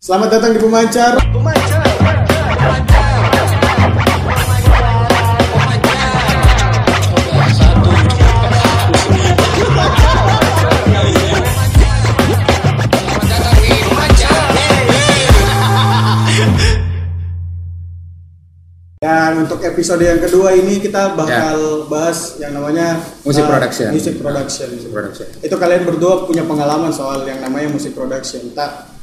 Selamat 0.00 0.32
datang 0.32 0.56
di 0.56 0.60
Pemancar. 0.64 1.12
Dan 19.00 19.44
untuk 19.44 19.60
episode 19.60 20.00
yang 20.00 20.16
kedua 20.16 20.56
ini 20.56 20.80
kita 20.80 21.12
bakal 21.12 21.84
bahas 21.92 22.40
yang 22.40 22.56
namanya 22.56 22.96
Musik 23.20 23.44
uh, 23.44 23.52
production. 23.52 23.92
Music 23.92 24.16
production. 24.16 24.68
production. 24.88 25.28
Itu 25.44 25.60
kalian 25.60 25.84
berdua 25.84 26.24
punya 26.24 26.48
pengalaman 26.48 26.88
soal 26.88 27.28
yang 27.28 27.44
namanya 27.44 27.68
musik 27.68 27.92
production. 27.92 28.48
Tak 28.56 28.99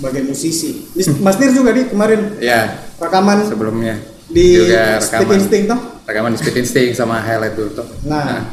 sebagai 0.00 0.24
musisi. 0.24 0.88
Ini 0.90 1.20
Mas 1.20 1.36
Nir 1.36 1.52
juga 1.52 1.70
nih 1.70 1.84
kemarin 1.86 2.20
Ya, 2.40 2.80
rekaman 2.96 3.44
sebelumnya 3.44 4.00
di 4.26 4.56
juga 4.56 4.96
Speed 4.96 5.12
rekaman 5.20 5.36
Instinct 5.36 5.66
toh. 5.68 5.80
rekaman 6.06 6.30
di 6.32 6.38
Speed 6.40 6.56
Instinct 6.56 6.92
sama 6.94 7.20
highlight 7.20 7.52
dulu 7.52 7.70
tuh. 7.74 7.86
Nah, 8.02 8.48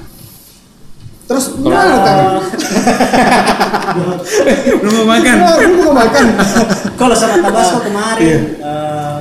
terus 1.24 1.56
gimana 1.56 1.96
tak? 2.02 2.16
belum 4.78 4.94
mau 4.94 5.08
makan. 5.08 5.36
Nah, 5.38 5.56
lu 5.58 5.76
mau 5.86 5.96
makan. 5.96 6.26
Kalau 7.00 7.16
sama 7.16 7.40
Tabasco 7.40 7.80
kemarin 7.80 8.26
Iya. 8.26 8.40
eh, 8.60 9.20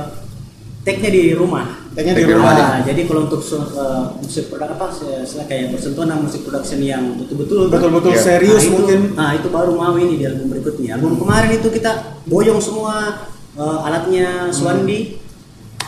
take-nya 0.83 1.09
di 1.09 1.23
rumah. 1.31 1.76
Tanya 1.97 2.13
di 2.13 2.23
rumah. 2.23 2.53
rumah. 2.53 2.53
Nah, 2.53 2.77
jadi 2.85 3.01
kalau 3.09 3.25
untuk 3.25 3.41
eh, 3.41 4.03
musik 4.21 4.53
produk 4.53 4.69
apa 4.69 4.85
se- 4.93 5.41
kayak 5.43 5.73
bersentuhan 5.73 6.07
sama 6.07 6.21
musik 6.21 6.45
production 6.45 6.77
yang 6.77 7.17
betul-betul 7.17 7.73
Betul-betul 7.73 8.13
Iya. 8.13 8.21
serius 8.21 8.61
nah, 8.61 8.69
itu, 8.69 8.73
mungkin. 8.77 8.99
Nah, 9.17 9.29
itu 9.33 9.47
baru 9.49 9.71
mau 9.73 9.97
ini 9.97 10.13
di 10.15 10.25
album 10.29 10.45
berikutnya. 10.47 10.93
Album 10.95 11.17
kemarin 11.17 11.57
itu 11.57 11.67
kita 11.73 11.91
boyong 12.23 12.61
semua 12.61 13.25
eh, 13.57 13.77
alatnya 13.81 14.53
Swandi. 14.53 15.17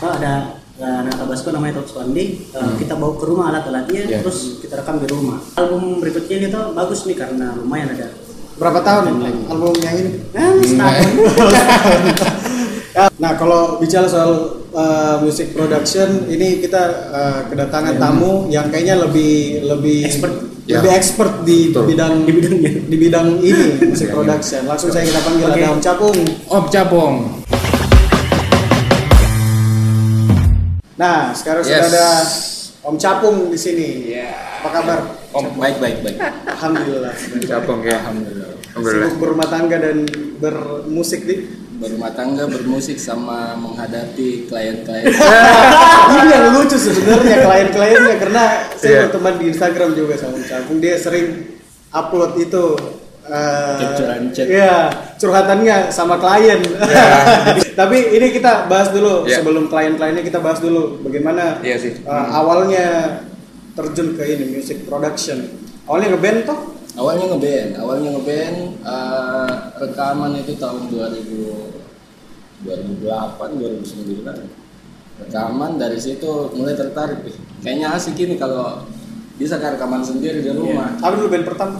Oh, 0.02 0.10
ada 0.10 0.58
eh, 0.76 0.96
anak 0.98 1.14
Tabasco 1.14 1.54
namanya 1.54 1.78
Top 1.78 1.86
Swandi. 1.86 2.24
Eh, 2.50 2.70
Kita 2.74 2.98
bawa 2.98 3.14
ke 3.14 3.24
rumah 3.24 3.54
alat-alatnya 3.54 4.02
Iya. 4.10 4.18
terus 4.26 4.58
kita 4.58 4.82
rekam 4.82 4.98
di 4.98 5.06
rumah. 5.06 5.38
Album 5.54 6.02
berikutnya 6.02 6.36
ini 6.36 6.46
tuh 6.50 6.74
bagus 6.74 7.06
nih 7.06 7.14
karena 7.14 7.54
lumayan 7.54 7.94
ada 7.94 8.10
Berapa 8.58 8.82
tahun 8.82 9.24
album 9.46 9.72
yang 9.80 9.94
ini? 9.96 10.10
Nah, 10.36 10.52
setahun. 10.58 11.06
Ya, 12.90 13.06
Nah, 13.20 13.38
kalau 13.38 13.78
bicara 13.78 14.10
soal 14.10 14.32
uh, 14.72 15.22
music 15.22 15.54
production, 15.54 16.26
ini 16.26 16.58
kita 16.58 16.82
uh, 17.12 17.40
kedatangan 17.46 17.94
tamu 17.96 18.50
yang 18.50 18.66
kayaknya 18.66 18.98
lebih 18.98 19.62
lebih 19.62 19.98
Expert. 20.06 20.34
Ya. 20.64 20.78
lebih 20.78 20.92
expert 20.94 21.32
di 21.42 21.74
Betul. 21.74 21.82
bidang 21.90 22.14
Di 22.22 22.30
bidangnya. 22.30 22.72
di 22.86 22.96
bidang 22.96 23.28
ini 23.42 23.64
musik 23.90 24.06
Bidang 24.06 24.14
production. 24.16 24.62
Langsung 24.66 24.90
saya 24.90 25.02
kita 25.02 25.18
panggil 25.20 25.46
Oke. 25.46 25.54
ada 25.56 25.66
Om 25.68 25.80
Capung. 25.80 26.18
Om 26.46 26.64
Capong. 26.68 27.14
Nah, 30.94 31.32
sekarang 31.32 31.62
sudah 31.64 31.80
Yes. 31.80 31.90
ada 31.90 32.06
Om 32.80 32.96
Capung 32.96 33.36
di 33.50 33.58
sini. 33.58 33.88
Ya. 34.14 34.30
Apa 34.62 34.68
kabar? 34.72 34.98
Om 35.32 35.58
Baik, 35.58 35.76
baik, 35.78 35.96
baik. 36.02 36.16
Alhamdulillah. 36.48 37.14
Capong 37.42 37.80
ya. 37.82 37.96
Alhamdulillah. 37.98 38.50
Alhamdulillah. 38.70 39.08
Sibuk 39.08 39.14
berumah 39.18 39.48
tangga 39.48 39.76
dan 39.76 40.06
bermusik 40.38 41.22
di. 41.24 41.34
Berumah 41.80 42.12
tangga, 42.12 42.44
bermusik 42.44 43.00
sama 43.00 43.56
menghadapi 43.56 44.44
klien-klien. 44.52 45.08
ini 46.12 46.28
yang 46.28 46.52
lucu 46.52 46.76
sebenarnya 46.76 47.40
klien-kliennya 47.40 48.14
karena 48.20 48.44
saya 48.76 48.90
Iya. 48.92 49.00
berteman 49.08 49.34
di 49.40 49.44
Instagram 49.48 49.90
juga 49.96 50.14
sama 50.20 50.44
Capung. 50.44 50.76
Dia 50.76 51.00
sering 51.00 51.56
upload 51.88 52.36
itu 52.36 52.76
chat. 54.36 54.44
Iya, 54.44 54.92
curhatannya 55.16 55.88
sama 55.88 56.20
klien. 56.20 56.60
Tapi 57.80 57.96
ini 58.12 58.28
kita 58.28 58.68
bahas 58.68 58.92
dulu 58.92 59.24
Iya. 59.24 59.40
sebelum 59.40 59.72
klien-kliennya 59.72 60.20
kita 60.20 60.36
bahas 60.44 60.60
dulu 60.60 61.00
bagaimana 61.00 61.64
Iya 61.64 61.76
sih. 61.80 61.92
eh, 61.96 62.26
awalnya 62.28 62.86
terjun 63.72 64.20
ke 64.20 64.22
ini 64.28 64.52
music 64.52 64.84
production. 64.84 65.48
Awalnya 65.88 66.12
ngeband 66.12 66.40
toh? 66.44 66.60
Awalnya 66.98 67.26
ngeband, 67.30 67.70
awalnya 67.78 68.10
ngeband 68.16 68.56
eh, 68.82 69.52
rekaman 69.78 70.32
itu 70.38 70.54
tahun 70.58 70.90
2000 70.90 71.80
2008, 72.60 73.56
2009. 73.56 74.20
Rekaman 75.20 75.80
dari 75.80 75.96
situ 76.00 76.52
mulai 76.56 76.76
tertarik. 76.76 77.24
"Ih, 77.24 77.36
Kayaknya 77.60 77.88
asik 77.96 78.16
ini 78.20 78.36
kalau 78.36 78.84
bisa 79.40 79.56
kan 79.56 79.76
rekaman 79.76 80.04
sendiri 80.04 80.44
di 80.44 80.52
rumah. 80.52 80.96
Apa 81.00 81.16
dulu 81.16 81.32
band 81.32 81.44
pertama? 81.48 81.78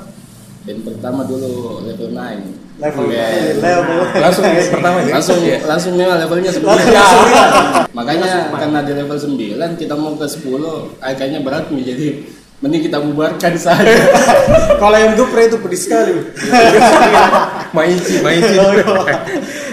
Band 0.65 0.81
pertama 0.85 1.21
dulu 1.29 1.85
level 1.85 2.09
9. 2.13 2.57
Level 2.81 3.07
Band. 3.13 3.57
level. 3.61 4.01
Langsung 4.17 4.45
pertama 4.49 4.99
ya. 5.05 5.13
langsung 5.21 5.39
langsung 5.69 5.93
memang 6.01 6.17
levelnya 6.17 6.53
9 6.53 7.93
makanya 7.93 8.49
karena 8.57 8.81
di 8.81 8.93
level 8.97 9.19
9 9.21 9.77
kita 9.77 9.95
mau 9.99 10.17
ke 10.17 10.25
10 10.25 10.97
ah, 11.05 11.13
kayaknya 11.13 11.45
berat 11.45 11.69
nih 11.69 11.85
jadi 11.93 12.07
mending 12.61 12.83
kita 12.85 13.01
bubarkan 13.01 13.57
saja 13.57 13.89
Kalau 14.81 14.97
yang 14.97 15.13
Gupre 15.13 15.45
itu 15.45 15.61
pedis 15.61 15.85
sekali. 15.85 16.13
Maici, 17.77 18.25
Maici. 18.25 18.57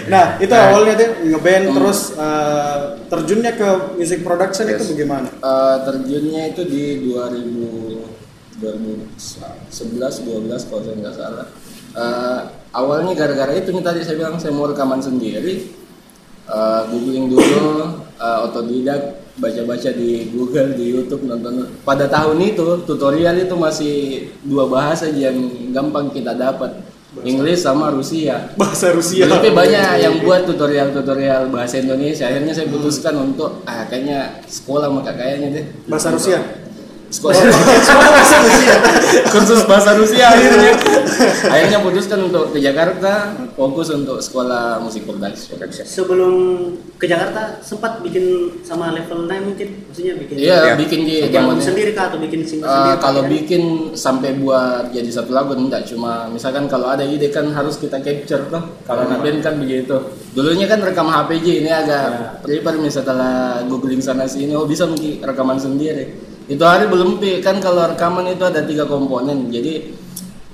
nah, 0.06 0.36
itu 0.36 0.52
awalnya 0.52 0.94
tuh 0.96 1.10
ngeband 1.24 1.64
terus 1.72 2.12
eh, 2.12 2.76
terjunnya 3.08 3.52
ke 3.56 3.68
music 3.96 4.20
production 4.20 4.68
itu 4.68 4.84
Yes. 4.84 4.90
bagaimana? 4.92 5.28
Eh, 5.32 5.76
terjunnya 5.84 6.42
itu 6.52 6.62
di 6.68 6.84
2000 7.08 8.04
2011 8.58 10.26
12 10.26 10.68
kalau 10.68 10.82
saya 10.82 10.96
nggak 10.96 11.16
salah 11.16 11.46
Eh, 11.88 12.40
awalnya 12.70 13.16
gara-gara 13.16 13.50
itu 13.52 13.72
nih 13.72 13.80
tadi 13.80 14.04
saya 14.04 14.20
bilang 14.20 14.36
saya 14.36 14.52
mau 14.52 14.68
rekaman 14.68 15.00
sendiri 15.00 15.72
Eh, 16.48 16.80
googling 16.88 17.28
dulu 17.28 17.84
eh, 18.14 18.38
otodidak 18.44 19.17
baca-baca 19.38 19.90
di 19.94 20.28
Google 20.34 20.74
di 20.74 20.84
YouTube 20.92 21.26
nonton. 21.26 21.66
Pada 21.86 22.10
tahun 22.10 22.38
itu 22.42 22.84
tutorial 22.84 23.38
itu 23.38 23.54
masih 23.54 23.94
dua 24.42 24.66
bahasa 24.66 25.08
aja 25.08 25.30
yang 25.30 25.38
gampang 25.72 26.10
kita 26.10 26.34
dapat. 26.34 26.74
Inggris 27.24 27.64
sama 27.64 27.88
Rusia. 27.88 28.52
Bahasa 28.54 28.92
Rusia. 28.92 29.26
tapi 29.26 29.50
banyak 29.50 30.04
yang 30.04 30.20
buat 30.22 30.44
tutorial-tutorial 30.44 31.48
bahasa 31.48 31.80
Indonesia. 31.80 32.28
Akhirnya 32.28 32.52
saya 32.52 32.68
putuskan 32.68 33.16
untuk 33.16 33.64
ah 33.64 33.88
kayaknya 33.88 34.44
sekolah 34.44 34.92
maka 34.92 35.16
kayaknya 35.16 35.48
deh. 35.56 35.64
Bahasa 35.88 36.12
Rusia. 36.12 36.67
Sekolah 37.08 37.34
sekolah 37.80 38.08
bahasa 38.10 38.36
Rusia. 38.38 38.74
Kursus 39.28 39.60
bahasa 39.64 39.90
Rusia 39.96 40.24
akhirnya. 40.28 40.72
Akhirnya 41.48 41.78
putuskan 41.80 42.28
untuk 42.28 42.52
ke 42.52 42.60
Jakarta 42.60 43.34
fokus 43.52 43.90
untuk 43.90 44.20
sekolah 44.20 44.78
musik 44.78 45.02
production 45.02 45.82
Sebelum 45.82 46.34
ke 46.94 47.08
Jakarta 47.08 47.58
sempat 47.58 47.98
bikin 48.00 48.22
sama 48.62 48.92
level 48.92 49.26
9 49.26 49.48
mungkin 49.48 49.68
maksudnya 49.88 50.14
bikin 50.14 50.34
iya 50.38 50.56
Iya. 50.62 50.74
bikin 50.76 51.00
di 51.02 51.16
sendiri 51.58 51.90
kah 51.90 52.12
atau 52.12 52.20
bikin 52.20 52.44
single 52.44 52.68
Eh, 52.68 52.70
sendiri? 52.70 53.00
kalau 53.00 53.22
kan? 53.24 53.30
bikin 53.30 53.62
sampai 53.94 54.30
buat 54.36 54.92
jadi 54.92 55.10
satu 55.10 55.32
lagu 55.32 55.56
enggak. 55.56 55.88
Cuma 55.88 56.28
misalkan 56.28 56.68
kalau 56.68 56.86
ada 56.86 57.02
ide 57.02 57.32
kan 57.32 57.48
harus 57.50 57.80
kita 57.80 57.98
capture 57.98 58.46
tuh 58.46 58.62
kalau 58.84 59.02
anak 59.02 59.18
band 59.24 59.40
kan 59.40 59.54
begitu. 59.56 59.96
Dulunya 60.30 60.68
kan 60.68 60.78
rekam 60.78 61.08
HPG 61.08 61.64
ini 61.64 61.70
agak 61.72 62.44
prepare 62.44 62.78
nih 62.78 62.92
setelah 62.92 63.64
googling 63.66 63.98
sana 63.98 64.28
sini. 64.28 64.52
Oh 64.52 64.68
bisa 64.68 64.84
mungkin 64.84 65.18
rekaman 65.18 65.58
sendiri 65.58 66.27
itu 66.48 66.64
hari 66.64 66.88
belum 66.88 67.20
pi 67.20 67.44
kan 67.44 67.60
kalau 67.60 67.84
rekaman 67.92 68.32
itu 68.32 68.40
ada 68.40 68.64
tiga 68.64 68.88
komponen. 68.88 69.52
Jadi 69.52 69.92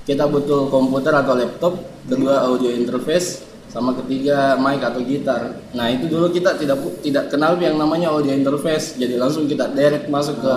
kita 0.03 0.27
butuh 0.27 0.67
komputer 0.67 1.15
atau 1.15 1.39
laptop 1.39 1.79
kedua 2.03 2.43
audio 2.43 2.67
interface 2.67 3.47
sama 3.71 3.95
ketiga 4.03 4.59
mic 4.59 4.83
atau 4.83 4.99
gitar. 4.99 5.55
Nah 5.71 5.87
itu 5.87 6.11
dulu 6.11 6.27
kita 6.35 6.59
tidak 6.59 6.83
tidak 6.99 7.31
kenal 7.31 7.55
yang 7.63 7.79
namanya 7.79 8.11
audio 8.11 8.35
interface. 8.35 8.99
Jadi 8.99 9.15
langsung 9.15 9.47
kita 9.47 9.71
direct 9.71 10.11
masuk 10.11 10.43
ke 10.43 10.55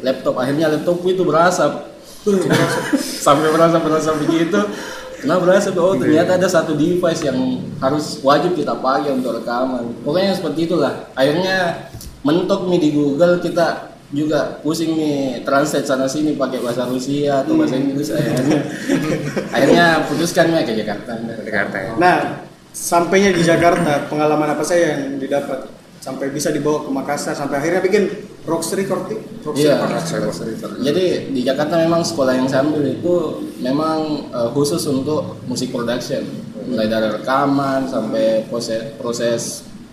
laptop. 0.00 0.40
Akhirnya 0.40 0.72
laptopku 0.72 1.12
itu 1.12 1.20
berasap 1.20 1.92
sampai 3.28 3.52
berasap 3.52 3.80
berasap 3.84 4.14
begitu. 4.24 4.60
Nah 5.28 5.36
berasap 5.36 5.76
oh 5.76 6.00
ternyata 6.00 6.40
ada 6.40 6.48
satu 6.48 6.72
device 6.72 7.28
yang 7.28 7.60
harus 7.76 8.24
wajib 8.24 8.56
kita 8.56 8.72
pakai 8.72 9.12
untuk 9.12 9.36
rekaman. 9.36 10.00
Pokoknya 10.00 10.32
seperti 10.32 10.64
itulah. 10.64 11.12
Akhirnya 11.12 11.88
mentok 12.24 12.72
nih 12.72 12.80
di 12.80 12.90
Google 12.96 13.36
kita 13.36 13.91
juga 14.12 14.60
pusing 14.60 14.92
nih 14.92 15.40
translate 15.40 15.88
sana 15.88 16.04
sini 16.04 16.36
pakai 16.36 16.60
bahasa 16.60 16.84
Rusia 16.84 17.40
atau 17.40 17.56
bahasa 17.56 17.80
Inggris 17.80 18.12
akhirnya. 18.12 18.60
Akhirnya 19.56 19.86
putuskan 20.04 20.52
nih 20.52 20.68
ke 20.68 20.72
Jakarta. 20.76 21.16
Jakarta 21.40 21.76
ya. 21.80 21.90
Nah, 21.96 22.16
sampainya 22.76 23.32
di 23.32 23.40
Jakarta, 23.40 24.04
pengalaman 24.12 24.52
apa 24.52 24.60
saya 24.64 25.00
yang 25.00 25.16
didapat? 25.16 25.64
Sampai 26.02 26.34
bisa 26.34 26.50
dibawa 26.50 26.82
ke 26.82 26.90
Makassar 26.90 27.32
sampai 27.38 27.62
akhirnya 27.62 27.78
bikin 27.78 28.10
Rocks 28.42 28.74
Record 28.74 29.06
Rocks 29.46 29.54
Iya, 29.54 29.78
Record. 29.86 30.82
jadi 30.82 31.30
di 31.30 31.46
Jakarta 31.46 31.78
memang 31.78 32.02
sekolah 32.02 32.42
yang 32.42 32.50
saya 32.50 32.66
ambil 32.66 32.82
itu 32.90 33.14
memang 33.62 34.26
eh, 34.34 34.50
khusus 34.50 34.82
untuk 34.90 35.38
musik 35.46 35.70
production, 35.70 36.26
mulai 36.66 36.90
dari 36.90 37.06
rekaman 37.06 37.86
sampai 37.86 38.50
proses 38.50 38.82
proses 38.98 39.42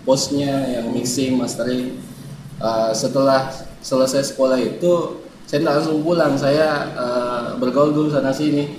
postnya 0.02 0.66
yang 0.66 0.90
mixing, 0.90 1.38
mastering. 1.38 1.94
Eh, 2.58 2.90
setelah 2.90 3.69
selesai 3.80 4.32
sekolah 4.32 4.60
itu 4.60 5.20
saya 5.48 5.66
nggak 5.66 5.76
langsung 5.82 5.98
pulang. 6.06 6.38
Saya 6.38 6.86
eh, 6.94 7.46
bergaul 7.58 7.90
dulu 7.90 8.08
sana 8.12 8.30
sini. 8.30 8.70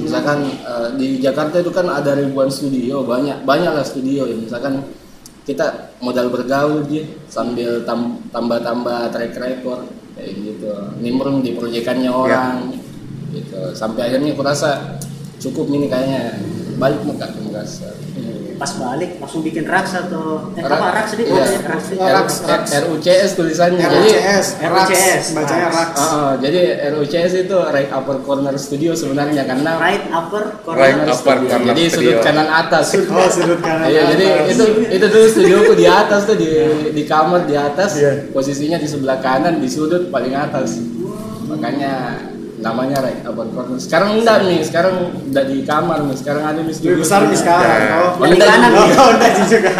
Misalkan 0.00 0.48
eh, 0.48 0.88
di 0.96 1.20
Jakarta 1.20 1.60
itu 1.60 1.68
kan 1.68 1.84
ada 1.90 2.16
ribuan 2.16 2.48
studio 2.48 3.04
banyak 3.04 3.44
banyak 3.44 3.72
lah 3.76 3.84
studio. 3.84 4.24
Ya 4.24 4.36
misalkan 4.38 4.80
kita 5.44 5.92
modal 6.00 6.32
bergaul 6.32 6.88
aja 6.88 7.04
sambil 7.28 7.84
tam- 7.84 8.24
tambah-tambah 8.32 9.12
track 9.12 9.36
record 9.36 9.84
kayak 10.16 10.32
gitu. 10.40 10.72
Nimbrung 11.04 11.44
di 11.44 11.52
proyekannya 11.52 12.08
orang 12.08 12.72
gitu. 13.36 13.76
Sampai 13.76 14.08
akhirnya 14.08 14.32
aku 14.32 14.40
rasa 14.40 14.96
cukup 15.36 15.68
ini 15.76 15.92
kayaknya. 15.92 16.40
Balik 16.74 17.06
muka 17.06 17.30
ke 17.30 17.38
Makassar 17.38 17.94
Pas 18.54 18.70
balik 18.72 19.18
langsung 19.18 19.42
bikin 19.42 19.64
raks 19.64 19.92
atau 19.92 20.46
eh, 20.54 20.62
Rak- 20.62 20.72
apa 20.72 20.86
raks 20.94 21.10
tadi? 21.12 21.24
iya. 21.24 21.34
Oh, 21.34 21.42
raks 21.42 21.86
Raks, 21.92 22.34
Raks. 22.40 22.70
RUCS 22.84 23.30
tulisannya 23.34 23.82
jadi 23.82 23.98
RUCS, 24.08 24.46
RUCS, 24.62 25.24
bacanya 25.32 25.66
Raks. 25.66 25.76
Raks. 25.76 25.98
Ah, 25.98 26.06
ah, 26.06 26.32
jadi 26.38 26.60
RUCS 26.90 27.32
itu 27.40 27.56
right 27.66 27.90
upper 27.90 28.16
corner 28.20 28.54
studio 28.56 28.92
sebenarnya 28.92 29.42
karena 29.42 29.74
Right 29.76 30.06
upper 30.08 30.42
Right 30.66 30.94
corner. 30.94 31.10
upper 31.10 31.14
studio. 31.36 31.50
corner 31.50 31.66
jadi 31.68 31.82
studio. 31.84 32.10
sudut 32.10 32.22
kanan 32.22 32.48
atas 32.48 32.86
Oh, 33.10 33.28
sudut 33.28 33.60
kanan. 33.60 33.86
Iya, 33.86 34.02
jadi 34.08 34.26
itu 34.48 34.64
itu 34.88 35.06
dulu 35.08 35.26
studioku 35.28 35.72
di 35.74 35.86
atas 35.86 36.20
tuh 36.24 36.36
di 36.36 36.48
di 36.90 37.02
kamar 37.04 37.44
di 37.44 37.54
atas, 37.54 37.90
Iya. 37.94 38.30
posisinya 38.30 38.78
di 38.78 38.86
sebelah 38.86 39.18
kanan 39.18 39.58
di 39.58 39.66
sudut 39.66 40.08
paling 40.08 40.32
atas. 40.32 40.78
Makanya 41.44 41.92
namanya 42.64 42.96
right 42.98 43.20
upper 43.20 43.44
corner. 43.52 43.76
Sekarang 43.76 44.16
enggak 44.16 44.42
nih, 44.42 44.64
sekarang 44.64 44.94
udah 45.28 45.44
di 45.44 45.56
kamar 45.62 45.98
nih. 46.02 46.16
Sekarang 46.16 46.42
ada 46.42 46.60
di 46.60 46.72
studio. 46.72 46.88
lebih 46.90 47.04
besar 47.04 47.20
nih 47.28 47.36
sekarang. 47.36 47.78
Ya. 47.78 47.96
Oh, 48.00 48.24
di 48.24 48.38
kanan. 48.40 48.70
Oh, 48.96 49.10
enggak 49.12 49.32
juga. 49.44 49.72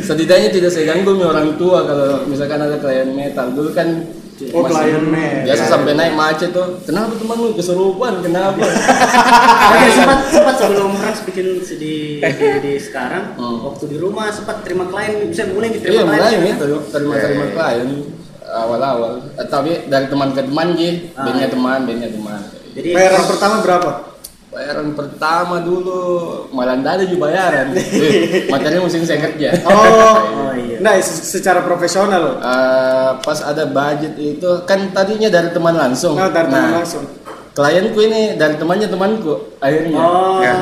Setidaknya 0.00 0.48
tidak 0.48 0.70
saya 0.70 0.84
ganggu 0.88 1.12
nih 1.12 1.26
orang 1.26 1.48
tua 1.54 1.82
kalau 1.82 2.24
misalkan 2.24 2.58
ada 2.58 2.76
klien 2.78 3.10
metal. 3.10 3.50
Dulu 3.50 3.70
kan 3.70 3.88
Oh, 4.50 4.64
klien 4.64 5.04
metal. 5.04 5.44
Biasa 5.44 5.64
sampai 5.68 5.92
naik 5.92 6.16
macet 6.16 6.48
tuh. 6.48 6.80
Kenapa 6.80 7.12
teman 7.12 7.36
lu 7.36 7.52
keserupan? 7.52 8.24
Kenapa? 8.24 8.64
Oke, 9.70 9.86
sempat 9.92 10.18
sempat 10.26 10.54
sebelum 10.56 10.96
raks 10.96 11.20
bikin 11.24 11.46
di, 11.60 11.94
di, 12.16 12.48
di 12.58 12.72
sekarang 12.80 13.36
Hmm. 13.36 13.60
waktu 13.62 13.84
di 13.86 13.96
rumah 13.96 14.32
sempat 14.32 14.64
terima 14.64 14.88
klien 14.88 15.28
bisa 15.28 15.44
mulai 15.46 15.68
Iya 15.68 15.76
diterima 15.76 16.08
mulai 16.08 16.32
klien. 16.32 16.42
gitu 16.48 16.66
terima-terima 16.88 17.36
Iya, 17.36 17.44
iya. 17.44 17.54
klien 17.54 17.88
awal-awal. 18.52 19.12
Eh, 19.32 19.46
Tapi 19.46 19.86
dari 19.86 20.06
teman 20.06 20.30
ke 20.30 20.42
teman 20.42 20.74
ji, 20.74 21.10
Ah, 21.12 21.24
bandnya 21.24 21.46
iya. 21.46 21.52
teman, 21.52 21.78
bandnya 21.84 22.08
teman. 22.08 22.40
Jadi 22.70 22.88
Bayaran 22.90 23.24
pertama 23.24 23.54
berapa? 23.60 23.90
Bayaran 24.50 24.88
pertama 24.92 25.54
dulu 25.60 25.98
malah 26.50 26.74
nggak 26.74 26.92
ada 26.92 27.04
juga 27.04 27.20
bayaran. 27.24 27.66
Eh, 27.76 28.46
Materinya 28.46 28.82
mesti 28.82 28.98
saya 29.02 29.20
kerja. 29.24 29.48
Oh, 29.62 29.74
Oh, 30.50 30.52
iya. 30.52 30.78
Nah, 30.78 30.98
se- 30.98 31.22
secara 31.30 31.62
profesional. 31.62 32.36
Eh, 32.36 33.10
pas 33.20 33.38
ada 33.40 33.64
budget 33.64 34.14
itu 34.14 34.50
kan 34.64 34.90
tadinya 34.90 35.26
dari 35.28 35.50
teman 35.50 35.74
langsung. 35.74 36.14
Nah, 36.14 36.28
dari 36.28 36.46
teman 36.46 36.62
Nah, 36.66 36.76
langsung. 36.82 37.04
Klienku 37.50 37.98
ini 38.00 38.34
dari 38.34 38.54
temannya 38.54 38.86
temanku 38.86 39.58
akhirnya. 39.58 39.98
oh 39.98 40.38
Ya. 40.38 40.54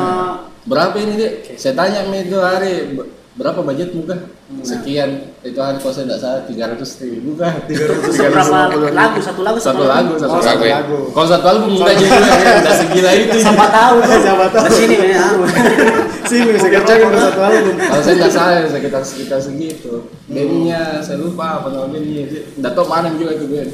Berapa 0.64 0.96
ini 0.96 1.12
dia? 1.17 1.31
Saya 1.55 1.73
tanya 1.75 2.05
itu 2.11 2.37
hari 2.37 2.93
"Ber- 2.93 3.08
berapa 3.38 3.62
budgetmu 3.62 4.02
kah? 4.02 4.19
Hmm. 4.50 4.64
Sekian. 4.67 5.31
Itu 5.46 5.62
hari 5.62 5.79
kalau 5.79 5.94
saya 5.94 6.11
tidak 6.11 6.19
salah 6.19 6.43
300 6.75 7.02
ribu 7.06 7.31
kah? 7.38 7.55
berapa 7.62 8.56
lagu 8.90 9.19
satu 9.23 9.40
lagu 9.46 9.58
Satu 9.62 9.85
lagu, 9.87 10.12
satu 10.19 10.35
Oh, 10.35 10.43
satu 10.43 10.67
lagu. 10.67 10.75
lagu. 10.75 10.99
Kalau 11.14 11.29
satu 11.31 11.46
enggak 11.70 11.94
juga 12.02 12.19
ya, 12.19 12.50
enggak 12.58 12.76
segila 12.82 13.11
itu. 13.14 13.37
Siapa 13.38 13.67
tahu. 13.70 13.96
Siapa 14.02 14.46
tahu. 14.50 14.67
Di 14.67 14.75
sini 14.75 14.96
ya. 14.99 15.26
Sini 16.29 16.61
saya 16.61 16.70
kerjakan 16.76 17.08
ke 17.08 17.20
satu 17.25 17.40
album. 17.40 17.75
Kalau 17.88 18.02
saya 18.05 18.14
nggak 18.20 18.32
salah 18.37 18.56
sekitar 18.69 19.00
sekitar 19.00 19.38
segitu. 19.41 19.93
Bandnya 20.29 21.00
saya 21.00 21.17
lupa 21.25 21.62
apa 21.62 21.73
nama 21.73 21.88
bandnya. 21.88 22.29
Nggak 22.61 22.73
tahu 22.76 22.84
mana 22.84 23.08
juga 23.17 23.32
itu 23.32 23.46
band. 23.49 23.70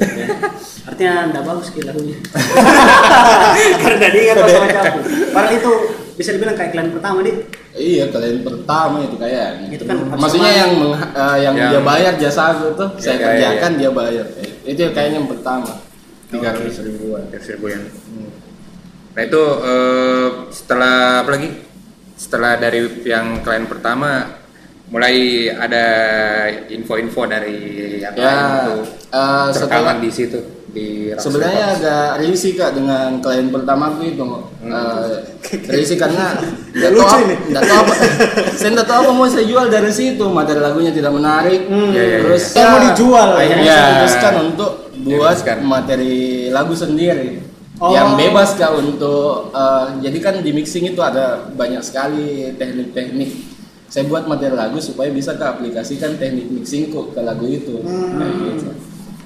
Artinya 0.87 1.13
enggak 1.33 1.43
bagus 1.43 1.67
gitu 1.75 1.83
lagunya. 1.83 2.15
Karena 3.83 4.07
dia 4.07 4.21
nggak 4.31 4.37
tahu 4.39 4.49
sama 4.55 4.67
campur. 4.71 5.01
Padahal 5.35 5.51
itu 5.57 5.71
bisa 6.15 6.29
dibilang 6.31 6.55
kayak 6.55 6.71
klien 6.71 6.89
pertama 6.95 7.19
nih. 7.27 7.35
Iya 7.75 8.07
kalian 8.07 8.39
pertama 8.41 9.03
itu 9.03 9.15
kayaknya. 9.19 9.67
Itu 9.67 9.83
kan 9.83 9.97
Maksudnya 10.15 10.51
yang 10.55 10.71
eh, 10.95 11.37
yang, 11.43 11.53
Yang- 11.53 11.71
dia 11.75 11.81
bayar 11.83 12.13
jasa 12.15 12.55
aku 12.55 12.71
tuh 12.71 12.89
saya 12.95 13.13
Iya, 13.13 13.25
kerjakan 13.27 13.71
iya. 13.71 13.77
dia 13.77 13.89
bayar. 13.91 14.25
Eh, 14.39 14.49
Itu 14.65 14.81
kayaknya 14.89 15.17
yang 15.19 15.27
pertama. 15.27 15.71
Tiga 16.25 16.55
ratus 16.55 16.79
ribuan. 16.81 17.23
Ya, 17.29 17.37
seribu 17.37 17.65
yen. 17.67 17.83
Nah 19.11 19.21
itu 19.21 19.43
eh, 19.61 20.27
setelah 20.49 20.95
apa 21.21 21.29
lagi? 21.31 21.49
Setelah 22.15 22.55
dari 22.55 22.79
yang 23.03 23.43
klien 23.43 23.67
pertama 23.67 24.39
mulai 24.87 25.49
ada 25.49 25.85
info-info 26.69 27.27
dari 27.27 27.57
yang 27.99 28.15
Ya, 28.15 28.23
lain 28.23 28.47
itu 28.55 28.75
eh, 29.11 29.47
setelah 29.51 29.83
rekaman 29.83 29.97
di 29.99 30.09
situ 30.09 30.39
di 30.75 31.15
Sebenarnya 31.15 31.65
agak 31.73 32.07
risih 32.19 32.51
kak 32.53 32.75
dengan 32.75 33.17
klien 33.17 33.47
pertamaku 33.47 34.11
itu, 34.11 34.23
Eh, 34.59 35.07
risih 35.71 35.95
karena 35.95 36.35
nggak 36.75 36.91
Lucu 36.91 37.07
tahu, 37.07 37.21
ini. 37.23 37.35
nggak 37.49 37.63
tahu 37.63 37.79
apa, 37.79 37.93
saya 38.59 38.69
nggak 38.75 38.87
tahu 38.87 38.99
apa 38.99 39.11
mau 39.13 39.25
saya 39.25 39.45
jual 39.45 39.65
dari 39.67 39.89
situ, 39.89 40.25
materi 40.27 40.59
lagunya 40.59 40.91
tidak 40.91 41.15
menarik, 41.15 41.61
Ya, 41.89 42.03
ya, 42.03 42.17
terus 42.19 42.43
ya. 42.45 42.57
Yang 42.57 42.67
mau 42.67 42.79
dijual, 42.83 43.27
akhirnya 43.33 43.63
ya. 43.63 43.73
saya 43.73 43.89
putuskan 43.95 44.33
untuk 44.43 44.71
buat 44.97 45.31
Putuskan. 45.33 45.57
materi 45.63 46.15
lagu 46.49 46.73
sendiri, 46.75 47.29
Oh. 47.75 47.91
yang 47.91 48.15
bebas 48.15 48.55
kak 48.55 48.71
untuk, 48.73 49.51
eh, 49.51 49.85
jadi 50.01 50.17
kan 50.19 50.35
di 50.39 50.51
mixing 50.51 50.87
itu 50.87 50.99
ada 50.99 51.43
banyak 51.49 51.79
sekali 51.79 52.51
teknik-teknik. 52.53 53.31
Saya 53.85 54.07
buat 54.07 54.25
materi 54.25 54.51
lagu 54.51 54.75
supaya 54.79 55.07
bisa 55.07 55.33
ke 55.33 55.45
aplikasikan 55.45 56.15
teknik 56.15 56.49
mixingku 56.49 57.11
ke 57.11 57.21
lagu 57.21 57.45
itu. 57.45 57.79
Kayak 57.79 58.31
gitu. 58.49 58.69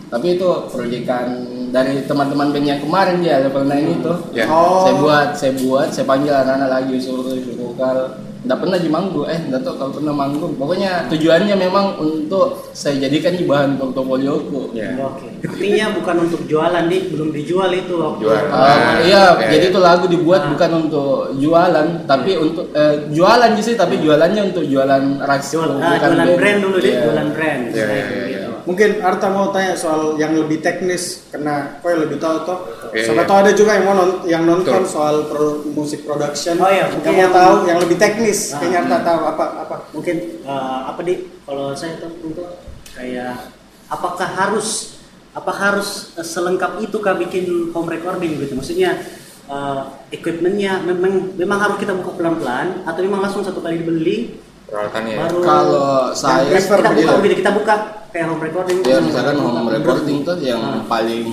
Tapi 0.09 0.27
itu 0.35 0.49
proyekan 0.73 1.25
dari 1.69 2.01
teman-teman 2.03 2.49
band 2.49 2.65
yang 2.65 2.81
kemarin 2.81 3.21
ya 3.21 3.45
level 3.45 3.61
9 3.61 3.97
itu. 4.01 4.13
Ya. 4.33 4.45
Oh. 4.49 4.81
Saya 4.81 4.95
buat, 4.97 5.29
saya 5.37 5.53
buat, 5.53 5.87
saya 5.93 6.05
panggil 6.05 6.33
anak-anak 6.33 6.69
lagi 6.69 6.97
suruh 6.97 7.29
suruh 7.29 7.55
vokal. 7.55 7.97
Nggak 8.39 8.55
pernah 8.55 8.79
di 8.79 8.87
manggung, 8.87 9.27
eh 9.27 9.35
nggak 9.35 9.67
tahu 9.67 9.75
kalau 9.75 9.91
pernah 9.99 10.15
manggung. 10.15 10.55
Pokoknya 10.55 11.11
tujuannya 11.11 11.59
memang 11.59 11.99
untuk 11.99 12.71
saya 12.71 12.95
jadikan 12.95 13.35
di 13.35 13.43
bahan 13.43 13.75
portofolioku. 13.75 14.71
Ya. 14.71 14.95
Oke. 14.95 15.27
Artinya 15.43 15.91
bukan 15.91 16.15
untuk 16.23 16.41
jualan 16.47 16.87
nih, 16.87 17.11
belum 17.11 17.35
dijual 17.35 17.67
itu 17.75 17.99
waktu. 17.99 18.23
Uh, 18.31 19.03
iya, 19.03 19.35
ya, 19.35 19.47
jadi 19.51 19.65
ya. 19.67 19.71
itu 19.75 19.79
lagu 19.83 20.07
dibuat 20.07 20.47
Ah. 20.47 20.55
bukan 20.55 20.71
untuk 20.87 21.35
jualan, 21.35 21.87
tapi 22.07 22.31
untuk 22.39 22.71
eh, 22.71 23.11
jualan 23.11 23.51
sih, 23.59 23.75
tapi 23.75 23.99
jualannya 23.99 24.41
untuk 24.55 24.63
jualan 24.63 25.03
ras. 25.19 25.43
Jual, 25.51 25.75
bukan 25.75 25.83
ah, 25.85 25.99
jualan 25.99 26.27
band. 26.31 26.37
brand 26.39 26.59
dulu 26.63 26.75
deh, 26.79 26.91
Iya. 26.95 27.01
jualan 27.05 27.27
brand. 27.35 27.61
Nah, 27.61 27.75
itu 27.75 27.75
iya, 27.75 28.03
gitu. 28.07 28.28
Mungkin 28.69 29.01
Arta 29.01 29.33
mau 29.33 29.49
tanya 29.49 29.73
soal 29.73 30.13
yang 30.21 30.37
lebih 30.37 30.61
teknis 30.61 31.25
karena 31.33 31.81
kau 31.81 31.89
yang 31.89 32.05
lebih 32.05 32.21
tahu 32.21 32.45
toh. 32.45 32.69
Iya, 32.93 33.09
Siapa 33.09 33.25
iya. 33.25 33.25
tahu 33.25 33.37
ada 33.41 33.51
juga 33.57 33.71
yang 33.73 33.85
mau 33.89 33.95
non- 33.97 34.21
yang 34.29 34.43
nonton 34.45 34.85
Betul. 34.85 34.93
soal 34.93 35.25
pro- 35.25 35.65
musik 35.73 36.05
production. 36.05 36.53
Oh 36.61 36.69
iya, 36.69 36.85
yang 36.85 36.93
mungkin 36.93 37.09
mau 37.09 37.17
yang- 37.17 37.33
tahu 37.33 37.53
yang 37.65 37.79
lebih 37.81 37.97
teknis. 37.97 38.53
Ah. 38.53 38.61
Kayaknya 38.61 38.79
Arta 38.85 38.97
tahu 39.01 39.19
apa 39.25 39.45
apa. 39.65 39.75
Mungkin 39.89 40.15
eh, 40.45 40.79
apa 40.85 41.01
di 41.01 41.13
kalau 41.41 41.73
saya 41.73 41.97
tuh 41.97 42.13
untuk 42.21 42.45
kayak 42.93 43.49
apakah 43.89 44.29
harus 44.29 45.01
apa 45.33 45.49
harus 45.49 46.13
eh, 46.13 46.21
selengkap 46.21 46.77
itu 46.77 46.97
kah 47.01 47.17
bikin 47.17 47.73
home 47.73 47.89
recording 47.89 48.37
gitu? 48.37 48.53
Maksudnya 48.53 49.01
eh, 49.49 49.81
equipmentnya 50.13 50.85
memang 50.85 51.33
memang 51.33 51.57
harus 51.57 51.81
kita 51.81 51.97
buka 51.97 52.13
pelan-pelan 52.13 52.85
atau 52.85 53.01
memang 53.01 53.25
langsung 53.25 53.41
satu 53.41 53.65
kali 53.65 53.81
dibeli 53.81 54.37
peralatannya 54.69 55.11
ya. 55.11 55.19
baru 55.25 55.37
Kalau 55.41 55.91
saya 56.13 56.45
prefer 56.47 56.79
kita 56.79 56.91
buka 56.93 57.13
iya. 57.25 57.35
kita 57.35 57.51
buka 57.51 57.75
kayak 58.09 58.25
home 58.29 58.41
recording 58.41 58.77
Ya 58.85 58.97
misalkan 59.01 59.35
kita 59.37 59.49
home 59.49 59.69
recording 59.73 60.17
tuh 60.23 60.35
yang 60.39 60.61
Ah. 60.61 60.81
paling 60.85 61.25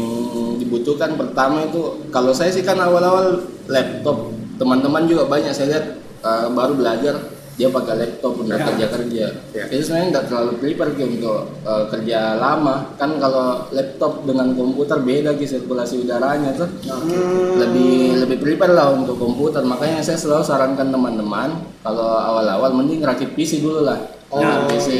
dibutuhkan 0.57 1.15
pertama 1.15 1.63
itu 1.63 2.09
kalau 2.09 2.33
saya 2.33 2.51
sih 2.51 2.65
kan 2.65 2.81
awal-awal 2.81 3.45
laptop 3.69 4.33
teman-teman 4.57 5.05
juga 5.05 5.29
banyak 5.29 5.53
saya 5.53 5.67
lihat 5.77 5.87
uh, 6.25 6.49
baru 6.51 6.75
belajar 6.75 7.36
dia 7.57 7.69
pakai 7.69 7.95
laptop 7.97 8.37
udah 8.37 8.53
Ya. 8.55 8.65
kerja 8.67 8.87
kerja 8.91 9.25
Ya. 9.51 9.65
itu 9.67 9.83
sebenarnya 9.83 10.09
nggak 10.11 10.25
terlalu 10.27 10.53
prepare 10.59 10.93
Ki, 10.93 11.05
untuk 11.11 11.37
uh, 11.63 11.85
kerja 11.87 12.19
lama 12.37 12.93
kan 12.95 13.17
kalau 13.17 13.47
laptop 13.71 14.23
dengan 14.23 14.53
komputer 14.53 15.01
beda 15.01 15.33
ki 15.33 15.47
sirkulasi 15.47 16.01
udaranya 16.01 16.53
tuh 16.53 16.69
Hmm. 16.85 17.57
lebih 17.57 17.97
lebih 18.21 18.39
prepare 18.39 18.71
lah 18.71 18.93
untuk 18.93 19.17
komputer 19.17 19.61
makanya 19.63 20.01
saya 20.01 20.17
selalu 20.17 20.45
sarankan 20.45 20.89
teman-teman 20.89 21.49
kalau 21.81 22.05
awal-awal 22.15 22.71
mending 22.73 23.01
rakit 23.01 23.33
PC 23.33 23.59
dulu 23.59 23.83
lah 23.83 23.99
Oh. 24.27 24.37
Nah, 24.37 24.67
PC 24.67 24.91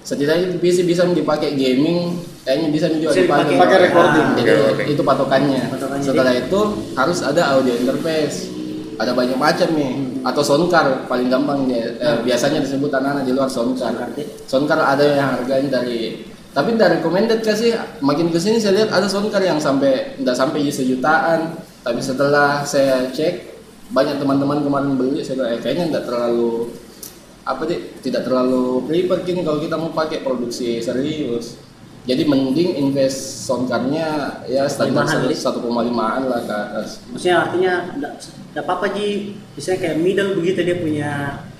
setidaknya 0.00 0.56
PC 0.56 0.82
bisa 0.84 1.02
dipakai 1.04 1.52
gaming 1.52 2.16
kayaknya 2.40 2.68
bisa 2.70 2.86
juga 2.88 3.12
dipakai 3.12 3.26
dipakai 3.50 3.56
Pakai 3.58 3.78
recording. 3.84 4.26
Nah, 4.26 4.36
jadi 4.38 4.52
oke. 4.72 4.82
itu 4.88 5.02
patokannya. 5.02 5.62
Patokannya, 5.68 6.06
setelah 6.06 6.32
itu 6.32 6.60
harus 6.94 7.18
ada 7.20 7.42
audio 7.52 7.74
interface 7.74 8.48
ada 9.00 9.16
banyak 9.16 9.40
macam 9.40 9.68
nih. 9.72 10.20
Atau 10.20 10.44
soundcard 10.44 11.08
paling 11.08 11.32
gampang 11.32 11.64
dia 11.64 11.96
eh, 11.96 12.20
biasanya 12.20 12.60
disebut 12.60 12.92
anak-anak 12.92 13.24
di 13.24 13.32
luar 13.32 13.48
Soundcard, 13.48 14.12
ya. 14.20 14.26
soundcard 14.44 14.84
ada 14.84 15.04
yang 15.08 15.28
harganya 15.40 15.80
dari 15.80 16.28
tapi 16.50 16.74
dari 16.74 16.98
recommended 16.98 17.46
kasih 17.46 17.78
makin 18.02 18.28
ke 18.28 18.38
sini 18.42 18.58
saya 18.58 18.82
lihat 18.82 18.90
ada 18.90 19.06
soundcard 19.06 19.46
yang 19.46 19.56
sampai 19.62 20.20
tidak 20.20 20.36
sampai 20.36 20.68
sejutaan. 20.68 21.56
Tapi 21.80 21.96
setelah 22.04 22.60
saya 22.68 23.08
cek 23.08 23.48
banyak 23.96 24.20
teman-teman 24.20 24.60
kemarin 24.60 24.92
beli 25.00 25.24
saya 25.24 25.40
bilang, 25.40 25.50
eh, 25.56 25.60
kayaknya 25.64 25.84
tidak 25.88 26.04
terlalu 26.12 26.50
apa 27.40 27.62
sih 27.66 27.80
tidak 28.04 28.22
terlalu 28.28 28.84
kini 29.24 29.40
kalau 29.40 29.58
kita 29.58 29.74
mau 29.80 29.90
pakai 29.96 30.20
produksi 30.20 30.78
serius 30.84 31.56
Jadi 32.00 32.22
mending 32.24 32.70
invest 32.80 33.44
sound 33.44 33.68
card-nya 33.68 34.08
ya 34.48 34.64
standar 34.64 35.04
Limahan, 35.04 35.28
Li. 35.28 35.36
1,5an 35.36 36.22
lah 36.26 36.40
ke 36.42 36.54
atas. 36.54 36.88
Maksudnya 37.12 37.36
artinya 37.44 37.72
enggak 37.92 38.12
apa-apa 38.56 38.86
Ji, 38.90 39.08
misalnya 39.52 39.78
kayak 39.78 39.96
middle 40.00 40.32
begitu 40.34 40.64
dia 40.64 40.76
punya 40.76 41.10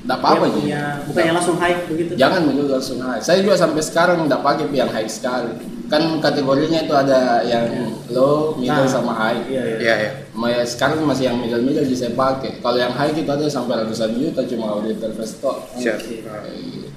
Nggak 0.01 0.17
apa-apa, 0.17 0.45
dia 0.45 0.51
Ji. 0.51 0.59
punya 0.65 0.81
bukannya 1.05 1.33
langsung 1.37 1.57
high 1.61 1.77
begitu. 1.85 2.11
Jangan 2.17 2.41
dulu 2.49 2.63
langsung 2.67 2.99
high. 2.99 3.21
Saya 3.21 3.45
juga 3.45 3.55
sampai 3.55 3.83
sekarang 3.85 4.25
nggak 4.25 4.41
pakai 4.41 4.65
yang 4.73 4.89
high 4.89 5.07
sekali. 5.07 5.53
Kan 5.91 6.23
kategorinya 6.23 6.87
itu 6.87 6.95
ada 6.95 7.43
yang 7.45 7.67
low, 8.09 8.55
middle 8.57 8.87
Nah. 8.87 8.89
sama 8.89 9.13
high. 9.13 9.43
Iya, 9.45 9.63
iya. 9.67 9.77
Iya 9.77 9.95
ya. 9.99 10.11
Ma- 10.33 10.63
Sekarang 10.65 11.03
masih 11.03 11.29
yang 11.29 11.37
middle 11.37 11.61
middle 11.61 11.85
bisa 11.85 12.07
saya 12.07 12.15
pakai. 12.15 12.63
Kalau 12.63 12.79
yang 12.79 12.95
high 12.95 13.11
itu 13.11 13.27
ada 13.27 13.45
sampai 13.45 13.75
ratusan 13.77 14.15
juta 14.15 14.41
cuma 14.47 14.79
interface 14.87 15.37
tok. 15.37 15.67
Siap. 15.77 15.99
Gitu. 16.01 16.89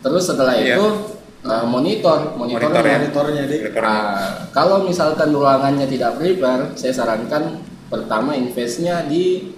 Terus 0.00 0.22
setelah 0.24 0.54
Iya. 0.54 0.78
itu 0.78 0.86
uh, 1.46 1.66
monitor, 1.66 2.34
Monitor 2.34 2.68
monitornya. 2.68 2.82
ya. 2.82 2.98
monitornya 2.98 3.42
di 3.46 3.56
Monitornya. 3.62 3.82
Nah, 3.86 4.28
kalau 4.50 4.76
misalkan 4.84 5.28
ruangannya 5.32 5.86
tidak 5.86 6.18
prepare, 6.18 6.74
saya 6.74 6.92
sarankan 6.92 7.62
pertama 7.86 8.34
investnya 8.34 9.06
di 9.06 9.54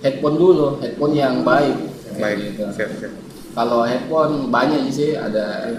headphone 0.00 0.36
dulu, 0.40 0.80
headphone 0.80 1.14
yang 1.14 1.44
baik. 1.44 1.76
Baik. 2.18 2.56
gitu. 2.56 2.64
Siap, 2.72 2.90
siap. 2.98 3.12
Kalau 3.54 3.84
headphone 3.84 4.48
banyak 4.48 4.88
sih 4.90 5.14
ada. 5.14 5.78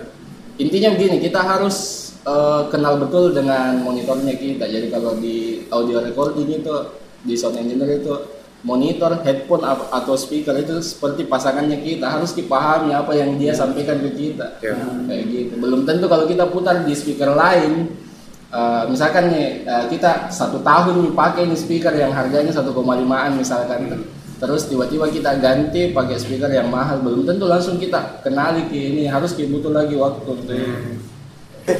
Intinya 0.60 0.92
begini, 0.96 1.24
kita 1.24 1.40
harus 1.40 2.10
eh, 2.28 2.62
kenal 2.68 3.00
betul 3.00 3.32
dengan 3.32 3.80
monitornya 3.80 4.36
kita. 4.36 4.68
Jadi 4.68 4.92
kalau 4.92 5.16
di 5.16 5.64
audio 5.72 6.04
recording 6.04 6.52
itu 6.52 6.76
di 7.24 7.36
sound 7.36 7.60
engineer 7.60 8.00
itu 8.04 8.39
monitor, 8.60 9.24
headphone 9.24 9.64
atau 9.68 10.20
speaker 10.20 10.52
itu 10.60 10.84
seperti 10.84 11.24
pasangannya 11.24 11.80
kita 11.80 12.12
harus 12.12 12.36
dipahami 12.36 12.92
apa 12.92 13.16
yang 13.16 13.40
dia 13.40 13.56
sampaikan 13.56 14.04
ke 14.04 14.12
kita. 14.16 14.60
Ya. 14.60 14.76
Kayak 15.08 15.24
gitu. 15.32 15.54
Belum 15.64 15.88
tentu 15.88 16.12
kalau 16.12 16.28
kita 16.28 16.44
putar 16.52 16.84
di 16.84 16.92
speaker 16.92 17.32
lain 17.32 17.88
eh, 18.52 18.84
misalkan 18.92 19.32
nih 19.32 19.64
eh, 19.64 19.86
kita 19.88 20.28
satu 20.28 20.60
tahun 20.60 21.08
nih 21.08 21.12
pakai 21.16 21.48
ini 21.48 21.56
speaker 21.56 21.94
yang 21.96 22.12
harganya 22.12 22.52
1,5an 22.52 23.32
misalkan 23.40 24.04
terus 24.40 24.72
tiba-tiba 24.72 25.12
kita 25.12 25.36
ganti 25.44 25.92
pakai 25.92 26.16
speaker 26.16 26.48
yang 26.48 26.72
mahal 26.72 27.04
belum 27.04 27.28
tentu 27.28 27.44
langsung 27.44 27.76
kita 27.76 28.24
kenali 28.24 28.72
ke 28.72 28.76
ini 28.76 29.04
harus 29.08 29.36
butuh 29.36 29.72
lagi 29.72 29.96
waktu 29.96 30.32
ini. 30.48 30.60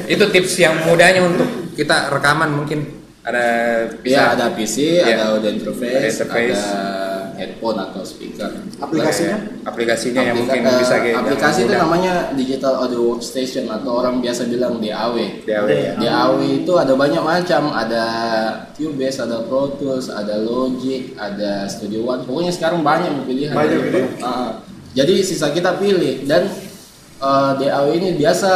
Itu 0.06 0.28
tips 0.30 0.54
yang 0.60 0.76
mudahnya 0.86 1.24
untuk 1.24 1.48
kita 1.74 2.12
rekaman 2.12 2.52
mungkin 2.52 2.99
ada 3.20 3.44
Ya 4.00 4.32
ada 4.32 4.48
PC, 4.50 4.76
Iya. 4.96 5.14
ada 5.14 5.24
audio 5.34 5.50
interface, 5.50 5.92
Ada 5.94 6.08
interface. 6.08 6.56
ada 6.56 6.88
headphone 7.36 7.78
atau 7.78 8.02
speaker. 8.02 8.48
aplikasinya 8.76 9.36
aplikasinya 9.62 10.20
yang 10.22 10.36
Aplika- 10.36 10.56
mungkin 10.56 10.62
eh, 10.66 10.78
bisa 10.78 10.94
kayak 10.98 11.16
aplikasi 11.18 11.58
itu 11.58 11.68
mudah. 11.68 11.80
namanya 11.80 12.14
digital 12.32 12.74
audio 12.78 13.00
workstation 13.06 13.64
atau 13.66 13.90
orang 13.94 14.20
biasa 14.20 14.44
bilang 14.46 14.76
DAW. 14.76 15.16
DAW 15.42 15.66
ya. 15.68 15.92
Di 15.94 16.06
AW 16.06 16.40
itu 16.42 16.72
ada 16.74 16.92
banyak 16.92 17.20
macam, 17.22 17.62
ada 17.70 18.04
Cubase, 18.72 19.20
ada 19.20 19.40
Pro 19.42 19.72
Tools, 19.74 20.08
ada 20.08 20.36
Logic, 20.36 21.12
ada 21.14 21.64
Studio 21.66 22.04
One. 22.06 22.24
Pokoknya 22.24 22.52
sekarang 22.52 22.80
banyak 22.80 23.12
pilihan. 23.22 23.52
Banyak 23.52 23.68
Jadi, 23.70 23.84
pilihan. 23.86 24.08
ah, 24.22 24.50
jadi 24.90 25.14
sisa 25.20 25.48
kita 25.50 25.76
pilih 25.76 26.24
dan 26.24 26.48
eh, 27.18 27.50
DAW 27.54 27.86
ini 27.94 28.16
biasa 28.16 28.50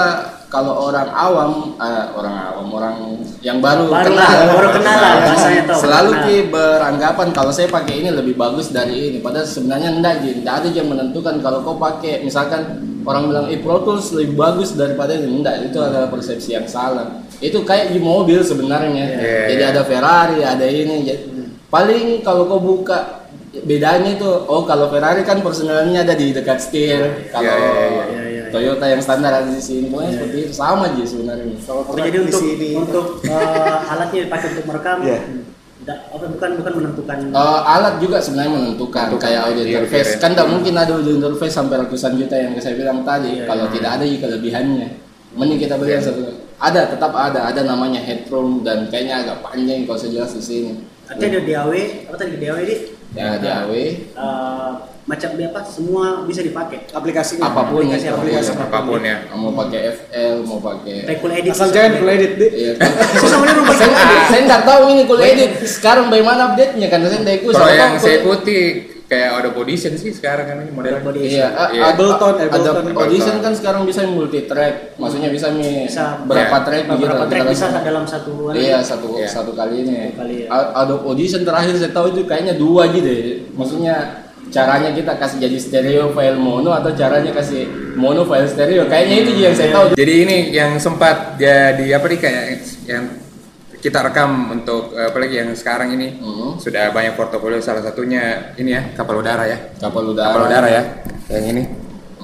kalau 0.54 0.86
orang 0.86 1.10
awam, 1.10 1.74
eh, 1.82 2.04
orang 2.14 2.36
awam, 2.38 2.66
orang 2.70 2.96
yang 3.42 3.58
baru, 3.58 3.90
Baru 3.90 4.06
kenal, 4.06 4.30
lah, 4.30 4.54
baru 4.54 4.68
kenal 4.70 4.96
lah, 5.02 5.12
bahasanya 5.26 5.62
tuh, 5.66 5.78
selalu 5.82 6.10
ki 6.22 6.36
beranggapan 6.54 7.28
kalau 7.34 7.50
saya 7.50 7.66
pakai 7.66 8.06
ini 8.06 8.14
lebih 8.14 8.38
bagus 8.38 8.70
dari 8.70 9.10
ini. 9.10 9.18
Padahal 9.18 9.50
sebenarnya 9.50 9.90
enggak, 9.90 10.22
Ji. 10.22 10.30
Enggak 10.38 10.54
ada 10.62 10.68
yang 10.70 10.86
menentukan 10.86 11.34
kalau 11.42 11.58
kau 11.66 11.74
pakai 11.74 12.22
misalkan 12.22 12.62
orang 13.02 13.26
bilang 13.26 13.46
eh 13.50 13.58
Pro 13.58 13.82
Tools 13.82 14.14
lebih 14.14 14.38
bagus 14.38 14.78
daripada 14.78 15.18
ini. 15.18 15.42
Enggak, 15.42 15.66
itu 15.66 15.78
adalah 15.82 16.06
persepsi 16.06 16.54
yang 16.54 16.70
salah. 16.70 17.26
Itu 17.42 17.66
kayak 17.66 17.90
di 17.90 17.98
mobil 17.98 18.38
sebenarnya. 18.46 19.04
Iya, 19.18 19.42
Jadi 19.50 19.62
ada 19.74 19.82
Ferrari, 19.82 20.38
ada 20.46 20.66
ini. 20.70 21.02
Jadi, 21.02 21.22
paling 21.66 22.22
kalau 22.22 22.46
kau 22.46 22.62
buka 22.62 23.26
bedanya 23.62 24.18
itu 24.18 24.26
oh 24.26 24.66
kalau 24.66 24.90
Ferrari 24.90 25.22
kan 25.22 25.38
personalnya 25.42 26.06
ada 26.06 26.14
di 26.14 26.30
dekat 26.30 26.58
setir. 26.62 27.30
Kalau 27.34 27.42
Iya, 27.42 27.54
iya, 27.54 27.70
iya, 27.70 27.86
iya, 27.90 28.04
iya. 28.06 28.13
Toyota 28.54 28.84
yang 28.86 29.00
standar 29.02 29.32
ada 29.34 29.50
di 29.50 29.58
sini. 29.58 29.90
Pokoknya 29.90 30.12
seperti 30.14 30.36
itu. 30.40 30.52
Sama 30.52 30.84
aja 30.86 31.02
sebenarnya. 31.02 31.54
kalau 31.60 31.82
jadi 31.96 32.10
di 32.10 32.20
untuk 32.22 32.40
sini. 32.40 32.68
untuk 32.74 33.06
eh, 33.22 33.76
alatnya 33.84 34.20
dipakai 34.24 34.48
untuk 34.54 34.64
merekam 34.64 34.96
Iya. 35.02 35.18
da- 35.84 36.00
apa, 36.08 36.24
bukan 36.26 36.50
bukan 36.58 36.72
menentukan. 36.78 37.16
Eh, 37.28 37.60
alat 37.66 37.94
juga 37.98 38.16
sebenarnya 38.18 38.52
menentukan. 38.52 39.04
Menentukan. 39.10 39.20
kayak 39.20 39.40
audio 39.44 39.62
Iya, 39.62 39.70
interface. 39.76 40.10
iya. 40.10 40.18
kan 40.18 40.30
tidak 40.32 40.48
mungkin 40.48 40.74
ada 40.74 40.92
audio 40.94 41.12
interface 41.12 41.54
sampai 41.54 41.76
ratusan 41.78 42.12
juta 42.14 42.34
yang 42.34 42.52
saya 42.56 42.74
bilang 42.74 43.02
tadi. 43.02 43.30
Iya, 43.36 43.44
kalau 43.44 43.64
iya. 43.66 43.72
tidak 43.74 43.90
ada 43.92 44.04
juga 44.04 44.20
kelebihannya. 44.24 44.88
Mending 45.34 45.58
kita 45.58 45.74
beli 45.74 45.92
yang 45.92 46.04
satu. 46.04 46.22
Ada 46.56 46.80
tetap 46.88 47.10
ada. 47.12 47.40
Ada 47.44 47.66
namanya 47.66 47.98
headroom 47.98 48.62
dan 48.62 48.86
kayaknya 48.86 49.20
agak 49.20 49.42
panjang 49.42 49.82
kalau 49.82 49.98
saya 49.98 50.10
jelas 50.14 50.30
di 50.32 50.40
sini. 50.40 50.72
Artinya 51.04 51.36
ada 51.36 51.40
DAW 51.42 51.70
apa 52.06 52.16
tadi 52.16 52.32
DAW 52.38 52.56
ini 52.62 52.74
ya 53.14 53.38
DAW 53.38 53.72
eh, 53.72 54.70
macam 55.04 55.36
apa 55.36 55.60
semua 55.68 56.24
bisa 56.24 56.40
dipakai. 56.40 56.88
Aplikasinya 56.88 57.44
apa 57.52 57.68
pun 57.68 57.84
Aplikasi, 57.84 58.08
ya 58.08 58.12
aplikasi. 58.16 58.50
apa 58.56 58.78
pun. 58.88 59.00
Ya. 59.04 59.16
mau 59.36 59.52
pakai 59.52 59.80
FL 59.92 60.36
mau 60.48 60.58
pakai 60.58 61.04
cool 61.20 61.32
edit. 61.32 61.52
Asal 61.52 61.68
jangan 61.68 62.00
full 62.00 62.08
edit 62.08 62.32
di 62.40 62.46
Iya? 62.48 62.72
Susah 63.20 63.38
bener 63.44 63.54
rumah 63.60 63.76
saya 63.76 63.92
saya? 64.32 64.40
nggak 64.48 64.62
tahu 64.64 64.82
ini 64.96 65.02
cool 65.04 65.20
edit. 65.20 65.60
Sekarang 65.68 66.08
bagaimana 66.08 66.56
update 66.56 66.80
nya 66.80 66.88
karena 66.88 67.06
saya 67.12 67.20
nggak 67.20 67.36
ikut. 67.44 67.52
Kalau 67.52 67.68
yang 67.76 67.92
saya 68.00 68.16
ikuti 68.24 68.58
kayak 69.04 69.30
ada 69.36 69.48
audition 69.52 69.92
sih 69.94 70.10
sekarang 70.10 70.44
kan 70.44 70.56
ini 70.58 70.72
model. 70.72 70.96
Iya, 71.14 71.46
a- 71.50 71.70
Iya. 71.70 71.82
a- 71.84 71.92
Ableton, 71.92 72.34
ada 72.34 72.48
Ableton. 72.48 72.96
audition 72.96 73.36
kan 73.38 73.52
sekarang 73.52 73.84
bisa 73.84 74.00
multi 74.04 74.44
track, 74.44 74.96
maksudnya 74.96 75.28
bisa 75.28 75.52
mi 75.52 75.84
Bisa 75.84 76.24
berapa 76.24 76.56
ya, 76.56 76.64
track 76.64 76.82
gitu. 76.84 76.92
beberapa 76.96 77.24
track 77.26 77.44
bisa 77.46 77.66
dalam 77.74 78.04
satu 78.04 78.32
Iya 78.50 78.80
satu 78.80 79.06
Iya. 79.14 79.28
satu 79.28 79.50
kali 79.52 79.74
ini. 79.82 79.96
Satu 80.08 80.16
kali, 80.18 80.34
ya. 80.42 80.46
A- 80.48 80.70
Adobe 80.80 81.04
Audition 81.06 81.42
terakhir 81.42 81.76
saya 81.76 81.92
tahu 81.92 82.06
itu 82.10 82.20
kayaknya 82.24 82.56
dua 82.56 82.88
gitu. 82.88 83.04
ya. 83.06 83.24
Maksudnya 83.52 83.94
caranya 84.46 84.90
kita 84.92 85.12
kasih 85.16 85.38
jadi 85.40 85.56
stereo 85.58 86.12
file 86.12 86.36
mono 86.36 86.70
atau 86.70 86.92
caranya 86.92 87.32
kasih 87.32 87.66
mono 87.94 88.24
file 88.24 88.46
stereo. 88.46 88.86
Kayaknya 88.86 89.16
itu 89.20 89.30
yang 89.36 89.54
saya 89.54 89.68
tahu. 89.70 89.86
Jadi 89.94 90.14
ini 90.16 90.36
yang 90.50 90.76
sempat 90.76 91.36
jadi 91.36 91.86
apa 91.92 92.06
nih 92.06 92.18
kayak 92.18 92.44
yang 92.84 93.04
kita 93.84 94.00
rekam 94.02 94.30
untuk 94.50 94.96
eh, 94.96 95.06
apalagi 95.06 95.36
yang 95.36 95.52
sekarang 95.52 95.92
ini 95.92 96.16
Hmm. 96.16 96.56
sudah 96.56 96.88
banyak 96.88 97.12
portofolio 97.12 97.60
salah 97.60 97.84
satunya 97.84 98.56
ini 98.56 98.72
ya 98.72 98.82
kapal 98.94 99.20
udara 99.20 99.44
ya 99.44 99.58
Kapal 99.76 100.08
udara. 100.08 100.26
kapal 100.26 100.42
udara 100.46 100.68
ya 100.70 100.82
yang 101.28 101.44
ini 101.46 101.62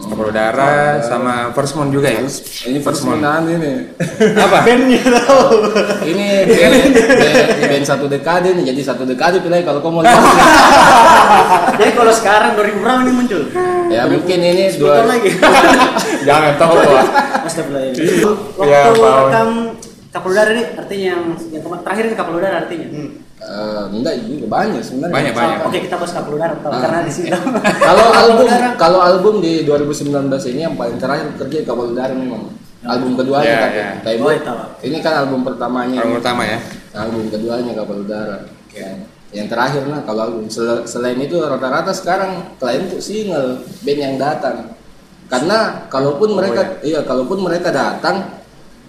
kapal 0.01 0.27
udara 0.27 0.71
sama 1.03 1.53
First 1.53 1.77
Moon 1.77 1.93
juga 1.93 2.09
ya 2.09 2.25
Ini 2.63 2.81
first 2.81 3.05
Moon 3.05 3.21
monan 3.21 3.45
ini. 3.45 3.93
apa 4.41 4.65
bandnya 4.65 5.05
tahu 5.05 5.69
ini 6.03 6.27
band, 6.49 6.75
band- 6.97 7.61
band 7.69 7.85
satu 7.85 8.09
dekade 8.09 8.57
nih. 8.57 8.65
Jadi 8.67 8.81
satu 8.81 9.05
dekade 9.05 9.39
pilih 9.39 9.61
kalau 9.61 9.79
kamu 9.79 10.01
mau 10.01 10.05
jadi 11.77 11.93
kalau 11.93 12.13
sekarang 12.13 12.51
2000 12.55 12.81
berapa 12.81 13.01
ini 13.03 13.13
muncul 13.13 13.43
ya 13.89 14.03
mungkin 14.07 14.39
ini 14.41 14.65
10 14.71 14.79
dua 14.79 15.05
lagi 15.05 15.31
jangan 16.23 16.53
tahu 16.57 16.75
Wak. 16.79 17.07
Astagfirullah. 17.43 17.83
Ya, 18.63 18.81
Waktu 18.87 19.01
rekam 19.01 19.49
kapal 20.11 20.31
udara 20.31 20.51
ini 20.51 20.65
artinya 20.75 21.07
yang 21.09 21.23
yang 21.49 21.63
terakhir 21.81 22.05
ini 22.05 22.15
kapal 22.15 22.35
udara 22.35 22.57
artinya. 22.61 22.89
Eh, 23.41 23.83
enggak 23.91 24.15
juga 24.21 24.47
banyak 24.49 24.83
sebenarnya. 24.83 25.15
Banyak, 25.17 25.33
banyak. 25.33 25.59
Oke 25.65 25.79
kita 25.81 25.97
bahas 25.97 26.13
kapal 26.13 26.33
udara 26.35 26.55
Ah. 26.61 26.77
karena 26.79 26.99
di 27.03 27.13
sini. 27.13 27.29
kalau 27.89 28.07
album 28.13 28.47
kalau 28.77 29.01
album 29.01 29.35
di 29.39 29.65
2019 29.65 30.29
ini 30.47 30.61
yang 30.63 30.75
paling 30.75 30.99
terakhir 30.99 31.27
kerja 31.37 31.59
kapal 31.65 31.89
udara 31.89 32.13
memang 32.13 32.53
album 32.81 33.13
keduanya 33.15 33.45
Ya, 33.47 33.61
tapi 33.61 33.77
ya. 33.77 33.89
tapi 34.01 34.17
Oh, 34.19 34.33
itu. 34.33 34.55
ini 34.83 34.97
kan 34.99 35.15
album 35.19 35.41
pertamanya 35.43 36.01
orang 36.01 36.17
pertama 36.17 36.43
ya 36.45 36.59
album 36.95 37.29
keduanya 37.29 37.73
kapal 37.73 37.97
udara 38.01 38.39
Ya. 38.73 38.89
yang 39.31 39.47
terakhir 39.47 39.85
nah 39.85 40.01
kalau 40.01 40.21
album 40.27 40.49
Sel- 40.49 40.89
selain 40.89 41.17
itu 41.17 41.37
rata-rata 41.37 41.93
sekarang 41.93 42.57
klien 42.57 42.89
tuh 42.89 42.97
single 42.99 43.61
band 43.85 44.01
yang 44.01 44.17
datang 44.17 44.73
karena 45.29 45.85
kalaupun 45.87 46.33
mereka 46.33 46.81
iya 46.81 47.05
kalaupun 47.05 47.39
mereka 47.41 47.69
datang 47.69 48.40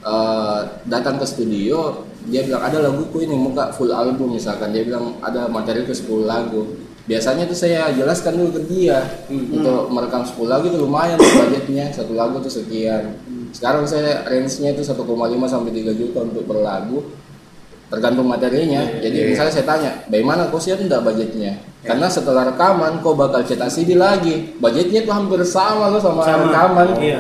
eh, 0.02 0.60
datang 0.86 1.22
ke 1.22 1.26
studio 1.26 2.10
dia 2.30 2.46
bilang 2.46 2.62
ada 2.62 2.78
laguku 2.86 3.26
ini 3.26 3.34
muka 3.34 3.74
full 3.74 3.90
album 3.90 4.38
misalkan. 4.38 4.70
Dia 4.70 4.86
bilang 4.86 5.18
ada 5.26 5.50
materi 5.50 5.82
ke 5.88 5.94
10 5.96 6.30
lagu. 6.30 6.78
Biasanya 7.10 7.50
tuh 7.50 7.58
saya 7.58 7.90
jelaskan 7.98 8.38
dulu 8.38 8.62
ke 8.62 8.62
dia. 8.70 9.02
Untuk 9.32 9.90
merekam 9.90 10.22
10 10.22 10.46
lagu 10.46 10.70
itu 10.70 10.78
lumayan 10.78 11.18
tuh 11.18 11.26
budgetnya. 11.42 11.90
Satu 11.90 12.14
lagu 12.14 12.38
tuh 12.38 12.54
sekian. 12.54 13.18
Sekarang 13.50 13.90
saya 13.90 14.22
range-nya 14.30 14.78
itu 14.78 14.86
1,5 14.86 15.02
sampai 15.50 15.72
3 15.74 15.98
juta 15.98 16.20
untuk 16.22 16.46
per 16.46 16.62
lagu. 16.62 17.02
Tergantung 17.90 18.30
materinya. 18.30 18.86
Jadi 19.02 19.18
iya. 19.18 19.28
misalnya 19.28 19.52
saya 19.52 19.66
tanya, 19.68 19.92
bagaimana 20.08 20.48
kau 20.48 20.62
siap 20.62 20.80
enggak 20.80 21.04
budgetnya? 21.04 21.60
Karena 21.82 22.06
setelah 22.06 22.54
rekaman 22.54 23.02
kau 23.02 23.18
bakal 23.18 23.42
cetak 23.42 23.74
CD 23.74 23.98
lagi. 23.98 24.54
Budgetnya 24.62 25.02
tuh 25.02 25.18
hampir 25.18 25.42
sama 25.42 25.90
loh 25.90 25.98
sama, 25.98 26.22
Sama. 26.22 26.46
rekaman. 26.46 26.88
Iya. 27.02 27.18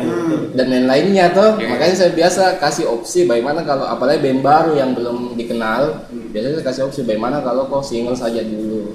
Dan 0.53 0.65
lain-lainnya 0.69 1.33
tuh. 1.33 1.57
Iya. 1.57 1.67
Makanya 1.73 1.95
saya 1.97 2.11
biasa 2.13 2.43
kasih 2.61 2.85
opsi 2.85 3.25
bagaimana 3.25 3.65
kalau 3.65 3.89
apalagi 3.89 4.21
band 4.21 4.45
baru 4.45 4.71
yang 4.77 4.93
belum 4.93 5.33
dikenal, 5.33 6.05
biasanya 6.29 6.61
saya 6.61 6.65
kasih 6.69 6.81
opsi 6.85 7.01
bagaimana 7.01 7.41
kalau 7.41 7.65
kau 7.65 7.81
single 7.81 8.13
saja 8.13 8.45
dulu. 8.45 8.93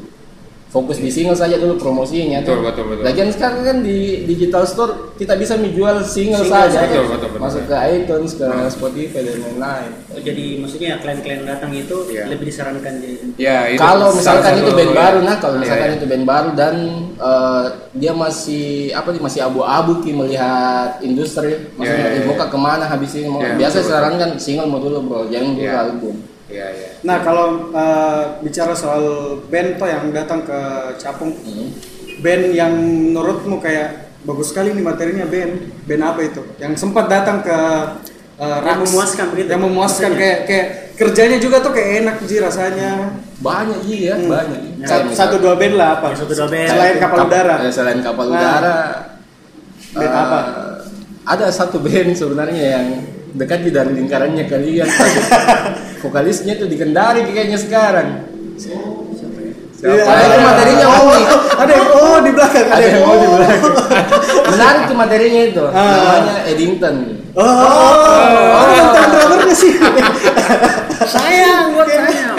Fokus 0.77 1.01
di 1.01 1.09
single 1.09 1.33
saja 1.33 1.57
dulu 1.57 1.81
promosinya 1.81 2.45
Betul, 2.45 2.61
tuh. 2.61 2.65
betul, 2.69 2.85
betul. 2.87 3.03
Lagian 3.03 3.33
sekarang 3.33 3.65
kan 3.65 3.77
di 3.81 3.99
digital 4.29 4.69
store 4.69 4.93
kita 5.17 5.33
bisa 5.35 5.57
menjual 5.57 6.05
single, 6.05 6.45
Single 6.45 6.69
saja. 6.69 6.85
Betul, 6.85 7.05
betul, 7.09 7.29
betul. 7.31 7.41
masuk 7.41 7.63
ke 7.65 7.77
iTunes, 7.89 8.31
ke 8.37 8.45
Spotify 8.69 9.21
dan 9.23 9.37
lain-lain. 9.41 9.91
Oh, 10.07 10.21
jadi 10.21 10.45
maksudnya 10.61 11.01
klien-klien 11.01 11.43
datang 11.43 11.73
itu 11.73 11.97
Iya. 12.07 12.29
lebih 12.29 12.45
disarankan 12.47 12.93
jadi 12.95 13.17
Ya, 13.39 13.59
itu 13.67 13.81
Kalau 13.81 14.13
misalkan 14.13 14.53
satu- 14.53 14.61
itu 14.61 14.71
band 14.71 14.93
ya. 14.93 14.97
baru, 14.99 15.19
nah 15.23 15.37
kalau 15.39 15.57
Iya, 15.57 15.63
misalkan 15.65 15.89
iya. 15.89 15.97
itu 15.97 16.07
band 16.07 16.25
baru 16.27 16.51
dan 16.53 16.75
eh, 17.17 17.65
dia 17.95 18.13
masih 18.13 18.67
apa 18.93 19.09
nih 19.09 19.23
masih 19.23 19.41
abu-abu 19.41 20.05
ki 20.05 20.13
melihat 20.13 21.01
industri, 21.01 21.57
maksudnya 21.73 22.05
Iya, 22.07 22.13
iya, 22.13 22.21
eh, 22.21 22.27
mau 22.27 22.37
ke 22.37 22.47
ke 22.47 22.59
mana 22.59 22.85
habis 22.85 23.17
ini 23.17 23.27
mau 23.27 23.41
Iya, 23.41 23.57
biasa 23.57 23.79
betul, 23.81 23.91
sarankan 23.91 24.31
single 24.37 24.69
mau 24.69 24.77
dulu 24.77 24.99
bro, 25.01 25.21
jangan 25.27 25.57
dulu 25.57 25.65
Iya. 25.65 25.81
album. 25.83 26.17
Iya, 26.47 26.67
iya. 26.71 26.89
Nah 27.03 27.21
kalau 27.21 27.47
eh, 27.71 28.23
bicara 28.41 28.71
soal 28.73 29.03
band 29.45 29.77
toh 29.77 29.87
yang 29.87 30.11
datang 30.11 30.43
ke 30.43 30.59
Capung, 30.97 31.35
Hmm. 31.35 31.75
band 32.19 32.45
yang 32.51 32.73
menurutmu 33.11 33.59
kayak 33.59 33.89
bagus 34.23 34.51
sekali 34.51 34.71
nih 34.71 34.81
materinya 34.81 35.25
band, 35.25 35.53
band 35.85 36.03
apa 36.05 36.21
itu? 36.23 36.43
Yang 36.57 36.79
sempat 36.79 37.07
datang 37.07 37.43
ke 37.43 37.59
eh, 38.37 38.47
Yang 38.47 38.63
Rax, 38.63 38.79
memuaskan 38.85 39.27
begitu? 39.29 39.49
yang 39.49 39.63
memuaskan 39.65 40.11
Maksudnya? 40.13 40.21
kayak 40.23 40.39
kayak 40.47 40.67
kerjanya 40.95 41.39
juga 41.39 41.57
tuh 41.59 41.73
kayak 41.73 41.91
enak 42.01 42.17
sih 42.23 42.39
rasanya. 42.39 42.91
Banyak 43.37 43.81
iya, 43.85 44.15
Hmm. 44.15 44.29
banyak. 44.29 44.61
Ya, 44.77 44.87
Sa- 44.87 44.93
Kayak 44.93 45.05
misal- 45.09 45.19
satu 45.25 45.37
dua 45.41 45.55
band 45.55 45.75
lah 45.75 45.89
apa? 45.95 46.07
Ya, 46.09 46.17
satu 46.17 46.33
dua 46.33 46.47
band. 46.47 46.69
Selain 46.69 46.97
kapal 46.97 47.19
Kap- 47.19 47.29
udara. 47.29 47.55
eh, 47.59 47.73
selain 47.75 48.01
kapal 48.01 48.27
Nah. 48.27 48.35
udara. 48.35 48.79
Band 49.93 50.07
eh, 50.07 50.23
apa? 50.23 50.39
Ada 51.27 51.47
satu 51.51 51.77
band 51.81 52.11
sebenarnya 52.13 52.65
yang 52.73 52.87
dekat 53.35 53.59
di 53.61 53.71
dari 53.71 53.93
lingkarannya 53.93 54.45
kalian. 54.47 54.87
Vokalisnya 56.07 56.55
tuh 56.55 56.71
di 56.71 56.79
Kendari 56.79 57.27
kayaknya 57.27 57.59
sekarang. 57.59 58.09
Iya. 58.57 60.03
Nah, 60.07 60.19
itu 60.25 60.39
materinya 60.41 60.87
Omi. 60.89 61.21
ada 61.57 61.73
yang 61.77 61.89
oh 61.93 62.19
di 62.25 62.31
belakang 62.33 62.67
ada, 62.67 62.79
Ada 62.81 62.87
yang 62.97 63.05
oh 63.05 63.17
di 63.19 63.29
belakang. 63.29 63.63
Menarik 64.55 64.83
tuh 64.89 64.97
materinya 64.97 65.41
itu. 65.45 65.65
Ah. 65.69 65.85
Namanya 65.85 66.35
Eddington. 66.49 66.97
Oh, 67.37 67.45
oh, 67.45 67.93
oh, 68.57 68.67
tentang 68.73 69.09
drummernya 69.13 69.55
sih. 69.55 69.73
sayang 71.07 71.77
buat 71.77 71.87
saya 71.91 72.33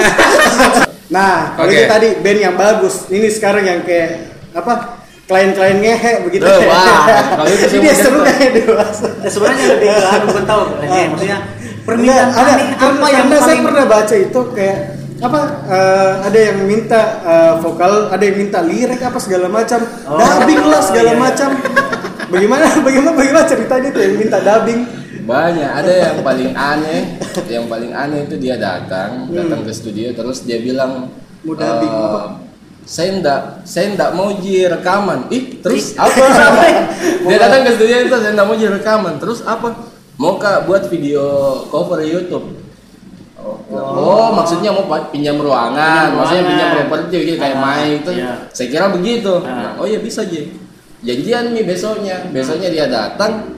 Nah, 1.07 1.55
kalau 1.55 1.71
Oke. 1.71 1.77
itu 1.77 1.87
tadi 1.87 2.09
band 2.19 2.39
yang 2.41 2.55
bagus. 2.57 3.07
Ini 3.07 3.27
sekarang 3.31 3.63
yang 3.63 3.79
kayak 3.85 4.33
apa? 4.57 4.97
Klien-klien 5.27 5.83
ngehe 5.83 6.23
begitu. 6.23 6.47
Oh, 6.47 6.59
wah, 6.71 7.03
kalau 7.35 7.51
itu 7.51 7.67
sih 7.67 7.77
Ini 7.83 7.83
mungkin 7.83 7.99
seru 7.99 8.19
kayak 8.23 8.51
dewasa. 8.63 9.07
Eh, 9.23 9.31
sebenarnya 9.31 9.65
lebih 9.75 9.87
ke 9.91 10.07
anu 10.07 10.23
bukan 10.31 10.45
tahu 10.47 10.61
eh, 10.87 11.05
maksudnya 11.11 11.39
permintaan 11.87 12.27
Enggak, 12.27 12.35
ada 12.35 12.51
aneh 12.51 12.67
apa 12.75 13.07
yang 13.07 13.27
karena 13.31 13.37
saya 13.39 13.57
pernah 13.63 13.85
baca 13.87 14.15
itu 14.19 14.41
kayak 14.51 14.79
apa 15.17 15.41
eh, 15.65 16.13
ada 16.29 16.39
yang 16.51 16.57
minta 16.67 17.01
eh, 17.25 17.53
vokal, 17.63 17.93
ada 18.13 18.21
yang 18.21 18.37
minta 18.37 18.59
lirik 18.61 19.01
apa 19.01 19.17
segala 19.17 19.47
macam, 19.49 19.81
Oh, 20.05 20.19
dubbing 20.19 20.61
lah 20.67 20.81
segala 20.83 21.11
iya. 21.15 21.17
macam. 21.17 21.49
Bagaimana 22.27 22.65
bagaimana 22.85 23.11
bagaimana 23.17 23.45
ceritanya 23.47 23.89
tuh 23.89 24.01
yang 24.03 24.15
minta 24.19 24.37
dubbing? 24.43 24.81
Banyak, 25.27 25.71
ada 25.73 25.91
yang 25.91 26.17
paling 26.23 26.51
aneh, 26.55 27.19
yang 27.51 27.65
paling 27.67 27.91
aneh 27.91 28.29
itu 28.29 28.35
dia 28.39 28.55
datang, 28.61 29.27
datang 29.27 29.65
ke 29.65 29.71
studio 29.75 30.13
terus 30.15 30.45
dia 30.45 30.61
bilang 30.61 31.11
Mau 31.43 31.55
dubbing 31.55 31.91
"Eh, 31.91 32.05
apa?" 32.07 32.19
saya 32.87 33.19
ndak, 33.19 33.67
saya 33.67 33.91
ndak 33.99 34.15
mau 34.15 34.31
ji 34.39 34.63
rekaman. 34.63 35.27
Ih, 35.27 35.59
terus 35.59 35.91
apa? 35.99 36.15
dia 37.27 37.35
datang 37.35 37.67
ke 37.67 37.75
studio 37.75 37.95
itu 38.07 38.15
saya 38.15 38.31
ndak 38.31 38.47
mau 38.47 38.55
ji 38.55 38.67
rekaman. 38.71 39.19
Terus 39.19 39.43
apa? 39.43 39.96
Mau 40.17 40.35
kak 40.35 40.65
buat 40.65 40.89
video 40.89 41.21
cover 41.69 42.01
YouTube? 42.01 42.57
Oh, 43.37 43.61
oh, 43.69 44.27
maksudnya 44.33 44.73
mau 44.73 44.81
pinjam 45.07 45.37
ruangan, 45.37 46.09
Pinjam 46.09 46.17
maksudnya 46.17 46.43
pinjam 46.43 46.67
ruangan. 46.67 46.87
properti 46.89 47.15
gitu 47.21 47.37
kayak 47.37 47.53
Ah, 47.53 47.61
main 47.61 47.89
itu. 47.95 48.11
iya. 48.13 48.33
Saya 48.49 48.67
kira 48.67 48.85
begitu. 48.89 49.33
Ah. 49.39 49.45
Nah, 49.45 49.71
oh 49.77 49.85
iya 49.85 49.99
bisa 49.99 50.25
ji. 50.25 50.57
Janjian 50.99 51.53
nih 51.53 51.63
besoknya. 51.63 52.17
Besoknya 52.27 52.69
dia 52.69 52.85
datang 52.87 53.53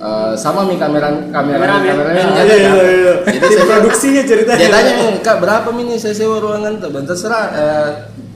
eh, 0.00 0.32
sama 0.34 0.64
mi 0.64 0.74
kameramen 0.74 1.28
kameramen 1.28 1.60
Kameramen. 1.60 1.92
kameramen 1.92 2.24
Ah, 2.24 2.32
dia 2.32 2.40
Iya, 2.40 2.56
datang. 2.56 2.72
iya, 2.72 2.84
iya. 2.88 3.14
Jadi 3.28 3.46
saya 3.52 3.66
produksinya 3.76 4.22
ceritanya. 4.24 4.58
dia 4.58 4.70
tanya 4.72 4.92
"Mi, 4.96 5.06
kak 5.20 5.36
berapa 5.38 5.68
ini 5.76 5.94
saya 5.94 6.14
sewa 6.16 6.40
ruangan 6.40 6.72
tuh 6.78 6.88
bentar 6.88 7.12
serah 7.12 7.44
eh, 7.52 7.88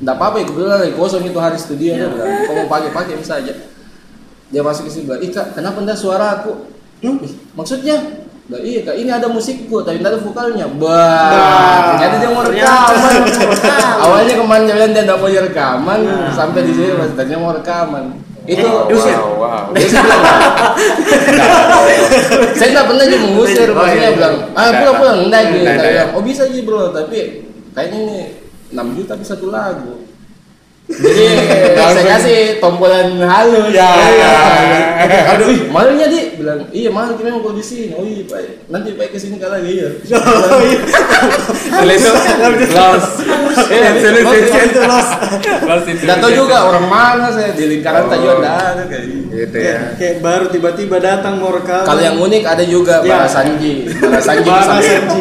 apa-apa 0.04 0.36
ya 0.36 0.44
kebetulan 0.44 0.76
lagi 0.78 0.92
kosong 0.92 1.24
itu 1.24 1.38
hari 1.40 1.56
studio 1.56 1.96
Iya. 1.96 2.06
bilang 2.06 2.28
kau 2.44 2.54
mau 2.54 2.68
pakai 2.68 2.90
pakai 2.92 3.14
bisa 3.16 3.40
aja 3.40 3.56
dia 4.44 4.60
masuk 4.60 4.84
ke 4.84 4.92
sini 4.92 5.04
bilang 5.08 5.22
ih 5.22 5.30
kak 5.30 5.56
kenapa 5.56 5.80
enggak 5.80 5.96
suara 5.96 6.26
aku 6.36 6.52
"Hmm, 7.04 7.18
maksudnya 7.52 7.96
iya 8.60 8.80
ini 8.92 9.08
ada 9.08 9.24
musikku 9.26 9.80
tapi 9.80 9.96
tidak 9.98 10.16
ada 10.16 10.20
vokalnya 10.20 10.68
bah 10.76 10.92
Bah. 11.32 11.96
ternyata 11.96 12.16
dia 12.18 12.30
mau 12.30 12.44
rekaman 12.48 13.20
awalnya 13.98 14.34
kemarin 14.36 14.64
jalan 14.68 14.88
dia 14.90 15.02
tidak 15.02 15.18
mau 15.18 15.28
rekaman 15.28 15.98
Nah. 16.04 16.28
sampai 16.30 16.60
di 16.62 16.72
sini 16.72 16.92
pas 16.92 17.10
ternyata 17.10 17.40
mau 17.40 17.52
rekaman 17.52 18.04
itu 18.44 18.60
Eh, 18.60 18.84
diusir. 18.92 19.16
Wow, 19.16 19.40
wow. 19.40 19.72
saya 22.54 22.68
nggak 22.70 22.86
pernah 22.86 23.04
dia 23.08 23.16
mengusir 23.16 23.68
Oh, 23.72 23.74
maksudnya 23.74 23.96
iya, 23.96 24.08
iya. 24.12 24.16
bilang 24.16 24.34
ah 24.52 24.68
pulang 24.70 24.96
pulang 25.00 25.18
enggak 25.24 25.42
gitu 25.48 25.64
Saya 25.64 25.88
bilang, 25.88 26.10
oh 26.12 26.22
bisa 26.22 26.42
aja 26.44 26.60
bro 26.60 26.82
tapi 26.92 27.18
kayaknya 27.72 27.98
ini 28.04 28.18
6 28.76 28.96
juta 29.00 29.12
bisa 29.16 29.32
satu 29.32 29.48
lagu 29.48 30.03
jadi 30.84 31.26
saya 31.96 32.04
kasih 32.04 32.38
tombolan 32.60 33.16
halus. 33.24 33.72
Ya. 33.72 33.88
aduh 35.32 35.48
ih, 35.48 35.72
mahalnya 35.72 36.06
di 36.12 36.36
bilang 36.36 36.68
iya 36.76 36.92
mahal 36.92 37.16
kita 37.16 37.32
kalau 37.40 37.56
di 37.56 37.64
sini. 37.64 37.96
Oh 37.96 38.04
iya 38.04 38.20
pak. 38.28 38.68
Nanti 38.68 38.92
pak 38.92 39.16
ke 39.16 39.18
sini 39.18 39.40
kali 39.40 39.64
lagi 39.64 39.72
ya 39.80 39.88
Oh, 40.20 40.60
iya. 40.60 40.80
Setelah 41.96 42.52
itu 42.52 42.66
lost. 42.76 43.23
Iya. 43.64 43.90
Itu 44.64 44.80
los. 44.80 45.08
Nggak 45.96 46.18
tahu 46.18 46.32
juga 46.34 46.56
orang 46.64 46.86
mana 46.86 47.26
saya 47.28 47.50
di 47.50 47.64
lingkaran 47.68 48.04
Oh. 48.04 48.08
tak 48.08 48.18
juga 48.18 48.34
nggak 48.36 48.56
ada 48.58 48.82
kayak 48.84 49.04
gitu 49.04 49.22
Gitu 49.34 49.56
ya. 49.58 49.78
kayak 49.94 50.16
baru 50.20 50.46
tiba-tiba 50.46 50.96
datang 50.98 51.34
mau 51.36 51.50
rekaman. 51.50 51.82
kalau 51.82 51.98
yang 51.98 52.16
unik 52.16 52.42
ada 52.44 52.64
juga 52.64 52.94
Ya. 53.00 53.18
Bara 53.18 53.26
Sanji 53.26 53.88
Bara 53.90 54.20
Sanji 54.20 54.46
Bara 54.46 54.62
sampai- 54.62 55.02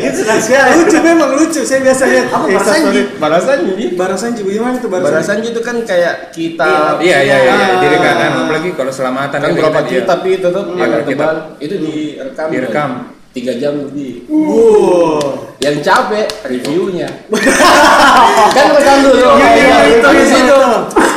itu 0.00 0.20
sekali 0.24 0.72
lucu 0.74 0.98
memang 0.98 1.30
lucu. 1.34 1.60
Saya 1.62 1.80
biasa 1.82 2.02
lihat. 2.06 2.26
Apa 2.28 2.44
Bara 2.48 2.64
Sanji? 2.64 3.00
Bara 3.14 3.38
Sanji 3.38 3.84
Bara 3.92 4.16
Sanji 4.16 4.40
bagaimana 4.42 4.74
tuh 4.78 4.88
Bara, 4.88 5.04
Sanji? 5.04 5.26
Sanji 5.26 5.48
itu 5.50 5.60
kan 5.60 5.76
kayak 5.82 6.32
kita 6.32 6.96
Iya, 6.98 7.18
iya, 7.20 7.36
iya. 7.38 7.52
Ah. 7.52 7.78
Jadi 7.78 7.96
kan 7.98 8.16
apalagi 8.38 8.68
kalau 8.72 8.90
selamatan 8.90 9.36
kan 9.36 9.50
berapa 9.52 9.80
kita- 9.82 9.90
kitab 10.02 10.20
itu 10.24 10.46
tuh 10.48 10.64
Iya, 10.70 10.84
agak 10.86 11.00
tebal 11.04 11.34
itu 11.58 11.74
direkam 11.78 12.48
Direkam. 12.48 12.90
Tiga 13.36 13.52
jam 13.60 13.74
lebih. 13.76 14.24
Wow. 14.28 15.48
yang 15.58 15.82
capek 15.82 16.26
reviewnya. 16.46 17.08
Kan 18.54 18.66
rekam 18.78 18.98
dulu. 19.02 19.26
Iya, 19.36 19.48
iya, 19.58 19.66
Iya, 19.66 19.78
itu, 19.98 20.08
itu. 20.22 20.36
itu. 20.46 20.60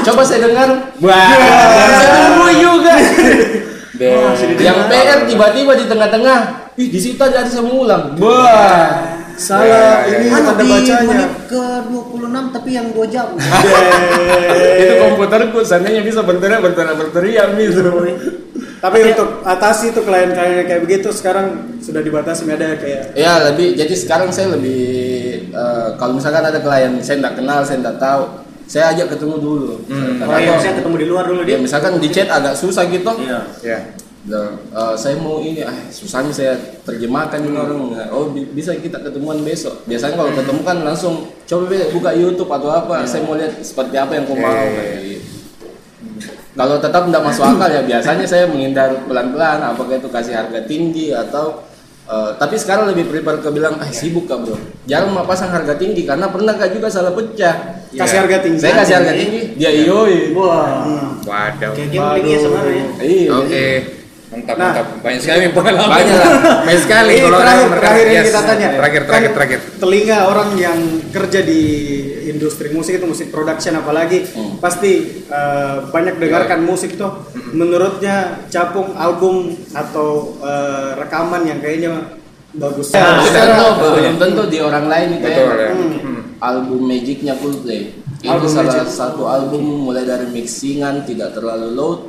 Coba 0.02 0.21
saya 0.26 0.50
dengar. 0.50 0.69
Wah. 0.97 1.30
Saya 1.93 2.10
tunggu 2.10 2.50
juga. 2.58 2.95
Yang 4.58 4.80
PR 4.89 5.19
tiba-tiba 5.30 5.78
di 5.78 5.86
tengah-tengah. 5.86 6.74
Ih 6.74 6.89
di 6.89 6.97
situ 6.97 7.21
aja 7.21 7.45
ada 7.45 7.50
saya 7.54 7.62
mengulang. 7.62 8.17
Wah. 8.17 9.21
Salah 9.38 10.10
ini 10.10 10.26
ya. 10.34 10.41
Di 10.41 10.65
bacanya. 10.65 11.06
menit 11.06 11.32
ke 11.45 11.63
26 11.86 12.56
tapi 12.58 12.69
yang 12.74 12.88
2 12.97 13.13
jam. 13.13 13.28
Itu 14.82 14.93
komputerku 15.06 15.62
seandainya 15.62 16.02
bisa 16.02 16.26
berteriak 16.26 16.65
berteriak 16.65 16.97
berteriak 16.97 17.47
gitu 17.62 17.93
Tapi 18.82 18.98
untuk 19.08 19.46
atasi 19.46 19.94
itu 19.94 20.02
klien-klien 20.02 20.65
kayak 20.65 20.82
begitu 20.82 21.13
sekarang 21.13 21.78
sudah 21.78 22.02
dibatasi 22.02 22.50
ada 22.50 22.74
kayak 22.76 23.13
Ya 23.13 23.38
lebih 23.46 23.78
jadi 23.78 23.94
sekarang 23.94 24.34
saya 24.34 24.58
lebih 24.58 24.82
eh, 25.48 25.88
kalau 25.96 26.17
misalkan 26.17 26.41
ada 26.41 26.58
klien 26.58 26.98
saya 26.98 27.22
tidak 27.22 27.38
kenal 27.38 27.62
saya 27.62 27.78
tidak 27.78 27.98
tahu 27.98 28.24
saya 28.65 28.89
ajak 28.89 29.13
ketemu 29.13 29.36
dulu. 29.38 29.72
Hmm. 29.86 30.24
oh 30.24 30.39
iya 30.39 30.56
saya 30.58 30.74
ketemu 30.74 30.96
di 30.98 31.06
luar 31.06 31.28
dulu 31.28 31.44
Ya 31.44 31.46
dia 31.46 31.58
misalkan 31.60 32.00
di 32.00 32.10
chat 32.10 32.26
agak 32.26 32.56
susah 32.56 32.88
gitu. 32.88 33.12
iya 33.20 33.46
Ya. 33.62 33.80
Bilang, 34.22 34.54
"Eh, 34.70 34.94
saya 34.96 35.17
mau 35.17 35.41
ini, 35.41 35.62
ah 35.62 35.74
susah 35.89 36.22
nih 36.22 36.30
saya 36.30 36.54
terjemahkan 36.86 37.41
ini 37.41 37.58
orang. 37.58 37.89
Oh 38.10 38.30
bi- 38.30 38.46
bisa 38.48 38.70
kita 38.78 39.02
ketemuan 39.02 39.41
besok. 39.41 39.82
Biasanya 39.86 40.13
kalau 40.13 40.30
ketemu 40.32 40.62
kan 40.62 40.78
langsung 40.82 41.13
coba 41.41 41.63
Be, 41.65 41.89
buka 41.89 42.13
YouTube 42.13 42.46
atau 42.48 42.70
apa. 42.70 43.02
Saya 43.04 43.26
mau 43.26 43.34
lihat 43.34 43.58
seperti 43.60 43.98
apa 43.98 44.13
yang 44.13 44.30
kau 44.30 44.38
Iya, 44.38 44.46
mau. 44.46 44.54
iya, 44.54 44.70
kayak 44.72 45.02
gitu. 45.04 45.40
Kalau 46.51 46.75
tetap 46.83 47.07
tidak 47.07 47.23
masuk 47.23 47.43
akal 47.47 47.69
ya 47.71 47.81
biasanya 47.83 48.25
saya 48.27 48.43
menghindar 48.47 48.91
pelan-pelan. 49.07 49.63
Apakah 49.63 49.95
itu 49.97 50.09
kasih 50.11 50.35
harga 50.35 50.59
tinggi 50.67 51.15
atau 51.15 51.63
eh, 52.11 52.31
tapi 52.35 52.55
sekarang 52.59 52.91
lebih 52.91 53.07
prefer 53.07 53.39
ke 53.39 53.49
bilang 53.55 53.79
ah 53.79 53.87
sibuk 53.87 54.27
kak 54.27 54.43
bro 54.43 54.57
jangan 54.83 55.15
mau 55.15 55.23
pasang 55.23 55.47
harga 55.47 55.79
tinggi 55.79 56.03
karena 56.03 56.27
pernah 56.27 56.53
kak 56.59 56.75
juga 56.75 56.91
salah 56.91 57.15
pecah 57.15 57.87
kasih 57.95 58.17
harga 58.27 58.37
tinggi. 58.43 58.59
saya 58.59 58.73
kasih 58.83 58.93
harga 58.99 59.13
tinggi 59.15 59.41
dia 59.55 59.71
iyoi 59.71 60.35
wah 60.35 60.83
Waduh. 61.23 61.71
kayak 61.71 62.39
sebenarnya 62.41 62.85
iya 62.99 63.31
Oke. 63.31 63.67
Mantap, 64.31 64.55
Nah. 64.55 64.71
mantap. 64.71 64.87
Banyak 65.03 65.19
sekali 65.19 65.43
pengalaman. 65.51 65.91
Banyak 65.91 66.15
lah. 66.15 66.31
Banyak 66.63 66.81
sekali. 66.87 67.15
Ini 67.19 67.27
terakhir, 67.27 67.67
terakhir 67.67 68.05
yang 68.07 68.15
yes. 68.15 68.27
kita 68.31 68.41
tanya. 68.47 68.67
Terakhir, 68.79 69.01
terakhir, 69.03 69.27
Kan 69.27 69.35
terakhir. 69.35 69.59
Telinga 69.75 70.17
orang 70.31 70.49
yang 70.55 70.79
kerja 71.11 71.39
di 71.43 71.61
industri 72.27 72.69
musik 72.69 72.95
itu 72.95 73.05
musik 73.05 73.27
production 73.27 73.73
apalagi 73.73 74.27
Hmm. 74.27 74.57
pasti 74.57 74.91
eh, 75.23 75.77
banyak 75.86 76.17
dengarkan 76.17 76.62
musik 76.62 76.93
tuh. 76.93 77.25
Menurutnya 77.51 78.15
capung 78.47 78.93
album 78.93 79.55
atau 79.71 80.38
eh, 80.38 80.89
rekaman 80.95 81.43
yang 81.43 81.57
kayaknya 81.57 82.19
bagus. 82.51 82.91
belum 82.91 83.23
secara- 83.23 83.57
tentu 83.63 83.88
belum 83.95 84.15
tentu 84.17 84.43
di 84.45 84.60
orang 84.60 84.86
lain 84.86 85.07
itu 85.13 85.25
Betul 85.25 85.45
enak. 85.47 85.57
ya. 85.57 85.69
Hmm. 85.71 85.93
Hmm. 85.95 86.21
album 86.39 86.79
Magicnya 86.84 87.34
Coldplay. 87.36 87.81
Itu 88.17 88.29
Album 88.29 88.49
salah 88.49 88.75
Magic. 88.75 88.91
satu 88.91 89.23
album 89.25 89.62
mulai 89.81 90.03
dari 90.03 90.27
mixingan 90.27 91.01
tidak 91.03 91.34
terlalu 91.34 91.69
loud 91.71 91.99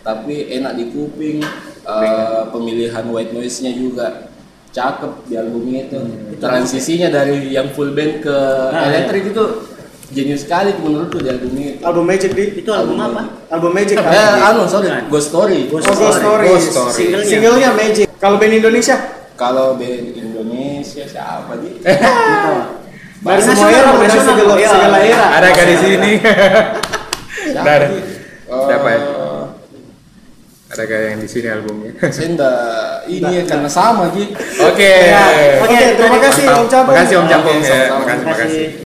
tapi 0.00 0.50
enak 0.50 0.72
di 0.74 0.84
kuping. 0.88 1.40
Eh, 1.84 2.42
pemilihan 2.48 3.04
white 3.06 3.30
noise-nya 3.30 3.70
juga 3.70 4.32
cakep 4.74 5.12
di 5.30 5.34
album 5.38 5.62
itu. 5.70 6.00
Transisinya 6.36 7.08
dari 7.08 7.54
yang 7.54 7.70
full 7.70 7.94
band 7.94 8.20
ke 8.20 8.36
Nah, 8.74 8.90
elektrik 8.90 9.30
itu 9.30 9.44
jenius 10.10 10.42
sekali 10.42 10.74
menurutku 10.76 11.22
di 11.22 11.30
album 11.30 11.54
itu. 11.54 11.78
Album 11.80 12.04
Magic 12.04 12.30
di 12.34 12.44
Itu 12.58 12.70
album 12.74 12.98
apa? 12.98 13.22
album 13.48 13.70
Magic. 13.70 13.94
Eh, 13.96 14.30
anu 14.42 14.66
sorry, 14.66 14.90
Ghost 15.06 15.30
Story. 15.30 15.70
Ghost 15.70 15.86
Oh, 15.86 15.94
Ghost 15.94 16.18
Story. 16.18 16.46
Ghost 16.50 16.66
Story. 16.74 16.92
Singlenya. 16.92 17.26
Singlenya 17.30 17.70
Magic. 17.72 18.06
Kalau 18.18 18.36
band 18.36 18.54
Indonesia 18.54 18.96
Kalau 19.34 19.66
band 19.74 20.04
Indonesia 20.10 21.04
siapa 21.06 21.52
di? 21.62 21.70
dari 23.24 23.40
Nasional, 23.40 23.56
semua 23.56 23.72
era, 23.72 23.90
dari 23.96 24.20
segala, 24.20 24.54
segala 24.60 24.98
era. 25.00 25.26
Ada 25.32 25.46
gak 25.48 25.64
di 25.64 25.76
sini? 25.80 26.12
Siapa 27.48 27.72
di? 27.80 27.98
Siapa 28.68 28.86
ya? 28.86 29.00
Ada 30.74 30.90
gak 30.90 31.00
yang 31.06 31.20
di 31.22 31.28
sini 31.30 31.46
albumnya? 31.46 31.92
Saya 32.10 32.28
enggak 32.34 32.58
ini 33.06 33.30
ya 33.30 33.42
karena 33.46 33.70
sama 33.70 34.10
Ji. 34.10 34.34
Oke. 34.58 34.92
Oke, 35.62 35.78
terima 35.94 36.18
kasih. 36.18 36.44
Om 36.50 36.66
Cabung. 36.66 36.94
Makasih 36.98 37.16
Om 37.22 37.26
Cabung 37.30 37.58
Oke, 37.62 37.70
ya. 37.70 37.78
Makasih, 37.94 38.18
Terima 38.18 38.30
makasih. 38.34 38.66
kasih. 38.74 38.83